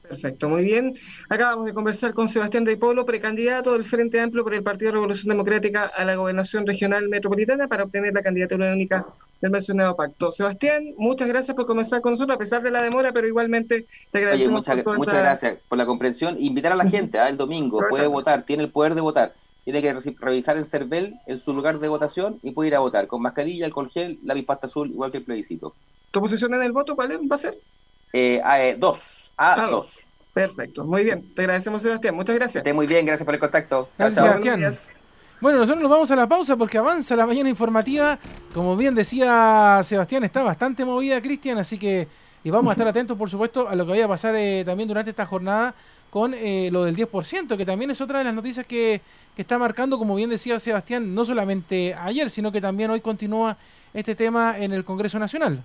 Perfecto, 0.00 0.48
muy 0.48 0.64
bien. 0.64 0.94
Acabamos 1.28 1.66
de 1.66 1.74
conversar 1.74 2.14
con 2.14 2.26
Sebastián 2.26 2.64
de 2.64 2.78
Polo, 2.78 3.04
precandidato 3.04 3.74
del 3.74 3.84
Frente 3.84 4.18
Amplio 4.18 4.44
por 4.44 4.54
el 4.54 4.62
Partido 4.62 4.92
Revolución 4.92 5.28
Democrática 5.28 5.92
a 5.94 6.06
la 6.06 6.14
Gobernación 6.14 6.66
Regional 6.66 7.06
Metropolitana 7.10 7.68
para 7.68 7.84
obtener 7.84 8.14
la 8.14 8.22
candidatura 8.22 8.72
única 8.72 9.04
del 9.42 9.50
mencionado 9.50 9.94
pacto. 9.96 10.32
Sebastián, 10.32 10.94
muchas 10.96 11.28
gracias 11.28 11.54
por 11.54 11.66
comenzar 11.66 12.00
con 12.00 12.12
nosotros, 12.12 12.34
a 12.34 12.38
pesar 12.38 12.62
de 12.62 12.70
la 12.70 12.80
demora, 12.80 13.12
pero 13.12 13.28
igualmente 13.28 13.86
te 14.10 14.18
agradecemos. 14.18 14.66
Oye, 14.66 14.76
muchas, 14.76 14.98
muchas 14.98 15.18
gracias 15.18 15.58
por 15.68 15.76
la 15.76 15.84
comprensión. 15.84 16.36
Invitar 16.40 16.72
a 16.72 16.76
la 16.76 16.88
gente, 16.88 17.18
¿ah? 17.18 17.28
el 17.28 17.36
domingo, 17.36 17.84
puede 17.90 18.06
votar, 18.06 18.46
tiene 18.46 18.62
el 18.62 18.70
poder 18.70 18.94
de 18.94 19.02
votar. 19.02 19.34
Tiene 19.64 19.82
que 19.82 19.94
revisar 20.20 20.56
en 20.56 20.64
CERVEL 20.64 21.20
en 21.26 21.38
su 21.38 21.52
lugar 21.52 21.78
de 21.78 21.88
votación 21.88 22.38
y 22.42 22.52
puede 22.52 22.68
ir 22.68 22.74
a 22.74 22.80
votar 22.80 23.06
con 23.06 23.22
mascarilla, 23.22 23.66
alcohol 23.66 23.90
gel, 23.90 24.18
la 24.22 24.34
pasta 24.46 24.66
azul, 24.66 24.90
igual 24.90 25.10
que 25.10 25.18
el 25.18 25.24
plebiscito. 25.24 25.74
¿Tu 26.10 26.20
posición 26.20 26.54
en 26.54 26.62
el 26.62 26.72
voto 26.72 26.96
cuál 26.96 27.10
va 27.30 27.36
a 27.36 27.38
ser? 27.38 27.58
Eh, 28.12 28.40
eh, 28.58 28.76
dos. 28.78 29.30
A, 29.36 29.66
dos. 29.66 30.00
Perfecto, 30.32 30.84
muy 30.84 31.04
bien. 31.04 31.34
Te 31.34 31.42
agradecemos, 31.42 31.82
Sebastián. 31.82 32.14
Muchas 32.14 32.36
gracias. 32.36 32.62
Esté 32.62 32.72
muy 32.72 32.86
bien, 32.86 33.04
gracias 33.04 33.24
por 33.24 33.34
el 33.34 33.40
contacto. 33.40 33.88
Gracias, 33.98 34.24
Sebastián. 34.24 34.60
Bueno, 35.40 35.58
nosotros 35.58 35.82
nos 35.82 35.90
vamos 35.90 36.10
a 36.10 36.16
la 36.16 36.28
pausa 36.28 36.56
porque 36.56 36.76
avanza 36.76 37.16
la 37.16 37.26
mañana 37.26 37.48
informativa. 37.48 38.18
Como 38.52 38.76
bien 38.76 38.94
decía 38.94 39.80
Sebastián, 39.82 40.24
está 40.24 40.42
bastante 40.42 40.84
movida, 40.84 41.20
Cristian, 41.22 41.58
así 41.58 41.78
que 41.78 42.08
y 42.42 42.50
vamos 42.50 42.70
a 42.70 42.72
estar 42.72 42.88
atentos, 42.88 43.16
por 43.16 43.30
supuesto, 43.30 43.68
a 43.68 43.74
lo 43.74 43.84
que 43.84 43.92
vaya 43.92 44.04
a 44.04 44.08
pasar 44.08 44.34
eh, 44.36 44.62
también 44.64 44.88
durante 44.88 45.10
esta 45.10 45.26
jornada 45.26 45.74
con 46.10 46.34
eh, 46.34 46.68
lo 46.70 46.84
del 46.84 46.96
10%, 46.96 47.56
que 47.56 47.64
también 47.64 47.90
es 47.90 48.00
otra 48.00 48.18
de 48.18 48.24
las 48.24 48.34
noticias 48.34 48.66
que, 48.66 49.00
que 49.34 49.42
está 49.42 49.58
marcando, 49.58 49.98
como 49.98 50.16
bien 50.16 50.28
decía 50.28 50.58
Sebastián, 50.58 51.14
no 51.14 51.24
solamente 51.24 51.94
ayer, 51.94 52.28
sino 52.28 52.52
que 52.52 52.60
también 52.60 52.90
hoy 52.90 53.00
continúa 53.00 53.56
este 53.94 54.14
tema 54.14 54.58
en 54.58 54.72
el 54.72 54.84
Congreso 54.84 55.18
Nacional. 55.18 55.62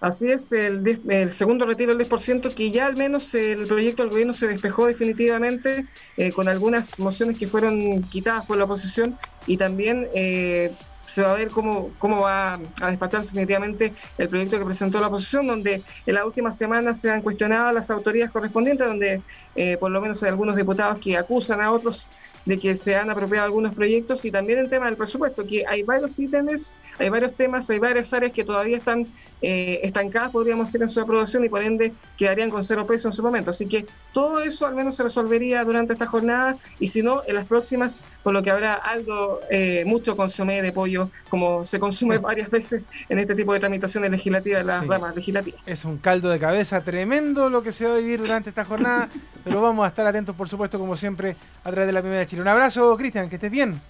Así 0.00 0.30
es, 0.30 0.52
el, 0.52 1.00
el, 1.08 1.30
segundo 1.32 1.66
retiro 1.66 1.94
del 1.94 2.08
10%, 2.08 2.54
que 2.54 2.70
ya 2.70 2.86
al 2.86 2.96
menos 2.96 3.34
el 3.34 3.66
proyecto 3.66 4.02
del 4.02 4.10
gobierno 4.10 4.32
se 4.32 4.46
despejó 4.46 4.86
definitivamente 4.86 5.86
eh, 6.16 6.30
con 6.30 6.48
algunas 6.48 7.00
mociones 7.00 7.36
que 7.36 7.48
fueron 7.48 8.04
quitadas 8.04 8.46
por 8.46 8.58
la 8.58 8.64
oposición 8.64 9.18
y 9.48 9.56
también 9.56 10.06
eh, 10.14 10.72
se 11.08 11.22
va 11.22 11.32
a 11.32 11.36
ver 11.36 11.50
cómo, 11.50 11.94
cómo 11.98 12.20
va 12.20 12.54
a 12.54 12.90
despacharse 12.90 13.30
definitivamente 13.30 13.94
el 14.18 14.28
proyecto 14.28 14.58
que 14.58 14.64
presentó 14.66 15.00
la 15.00 15.08
oposición, 15.08 15.46
donde 15.46 15.82
en 16.04 16.14
la 16.14 16.26
última 16.26 16.52
semana 16.52 16.94
se 16.94 17.10
han 17.10 17.22
cuestionado 17.22 17.72
las 17.72 17.90
autoridades 17.90 18.30
correspondientes, 18.30 18.86
donde 18.86 19.22
eh, 19.54 19.78
por 19.78 19.90
lo 19.90 20.00
menos 20.00 20.22
hay 20.22 20.28
algunos 20.28 20.56
diputados 20.56 20.98
que 21.00 21.16
acusan 21.16 21.60
a 21.62 21.72
otros 21.72 22.12
de 22.48 22.58
que 22.58 22.74
se 22.74 22.96
han 22.96 23.10
apropiado 23.10 23.44
algunos 23.44 23.74
proyectos 23.74 24.24
y 24.24 24.30
también 24.30 24.58
el 24.58 24.70
tema 24.70 24.86
del 24.86 24.96
presupuesto, 24.96 25.46
que 25.46 25.66
hay 25.66 25.82
varios 25.82 26.18
ítems, 26.18 26.74
hay 26.98 27.10
varios 27.10 27.34
temas, 27.34 27.68
hay 27.68 27.78
varias 27.78 28.10
áreas 28.14 28.32
que 28.32 28.42
todavía 28.42 28.78
están 28.78 29.06
eh, 29.42 29.80
estancadas, 29.82 30.30
podríamos 30.30 30.68
decir, 30.68 30.82
en 30.82 30.88
su 30.88 30.98
aprobación 30.98 31.44
y 31.44 31.50
por 31.50 31.62
ende 31.62 31.92
quedarían 32.16 32.48
con 32.48 32.64
cero 32.64 32.86
peso 32.86 33.08
en 33.08 33.12
su 33.12 33.22
momento. 33.22 33.50
Así 33.50 33.66
que 33.66 33.84
todo 34.14 34.40
eso 34.40 34.66
al 34.66 34.74
menos 34.74 34.96
se 34.96 35.02
resolvería 35.02 35.62
durante 35.62 35.92
esta 35.92 36.06
jornada 36.06 36.56
y 36.80 36.86
si 36.86 37.02
no, 37.02 37.22
en 37.26 37.34
las 37.34 37.46
próximas, 37.46 38.00
por 38.22 38.32
lo 38.32 38.42
que 38.42 38.50
habrá 38.50 38.74
algo, 38.74 39.40
eh, 39.50 39.84
mucho 39.84 40.16
consomé 40.16 40.62
de 40.62 40.72
pollo, 40.72 41.10
como 41.28 41.66
se 41.66 41.78
consume 41.78 42.16
varias 42.16 42.48
veces 42.48 42.82
en 43.10 43.18
este 43.18 43.34
tipo 43.34 43.52
de 43.52 43.60
tramitaciones 43.60 44.10
legislativas, 44.10 44.64
las 44.64 44.86
ramas 44.86 45.14
legislativas. 45.14 45.60
Es 45.66 45.84
un 45.84 45.98
caldo 45.98 46.30
de 46.30 46.38
cabeza 46.38 46.80
tremendo 46.80 47.50
lo 47.50 47.62
que 47.62 47.72
se 47.72 47.86
va 47.86 47.94
a 47.94 47.98
vivir 47.98 48.20
durante 48.20 48.48
esta 48.48 48.64
jornada, 48.64 49.10
pero 49.44 49.60
vamos 49.60 49.84
a 49.84 49.88
estar 49.88 50.06
atentos, 50.06 50.34
por 50.34 50.48
supuesto, 50.48 50.78
como 50.78 50.96
siempre, 50.96 51.36
a 51.62 51.70
través 51.70 51.86
de 51.86 51.92
la 51.92 52.00
primera 52.00 52.20
de 52.20 52.26
Un 52.40 52.48
abrazo, 52.48 52.96
Cristian, 52.96 53.28
que 53.28 53.36
estés 53.36 53.50
bien. 53.50 53.80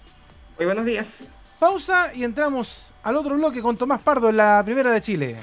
Muy 0.57 0.65
buenos 0.65 0.85
días. 0.85 1.23
Pausa 1.59 2.11
y 2.13 2.23
entramos 2.23 2.91
al 3.03 3.15
otro 3.15 3.35
bloque 3.35 3.61
con 3.61 3.77
Tomás 3.77 4.01
Pardo 4.01 4.29
en 4.29 4.37
la 4.37 4.61
primera 4.65 4.91
de 4.91 5.01
Chile. 5.01 5.35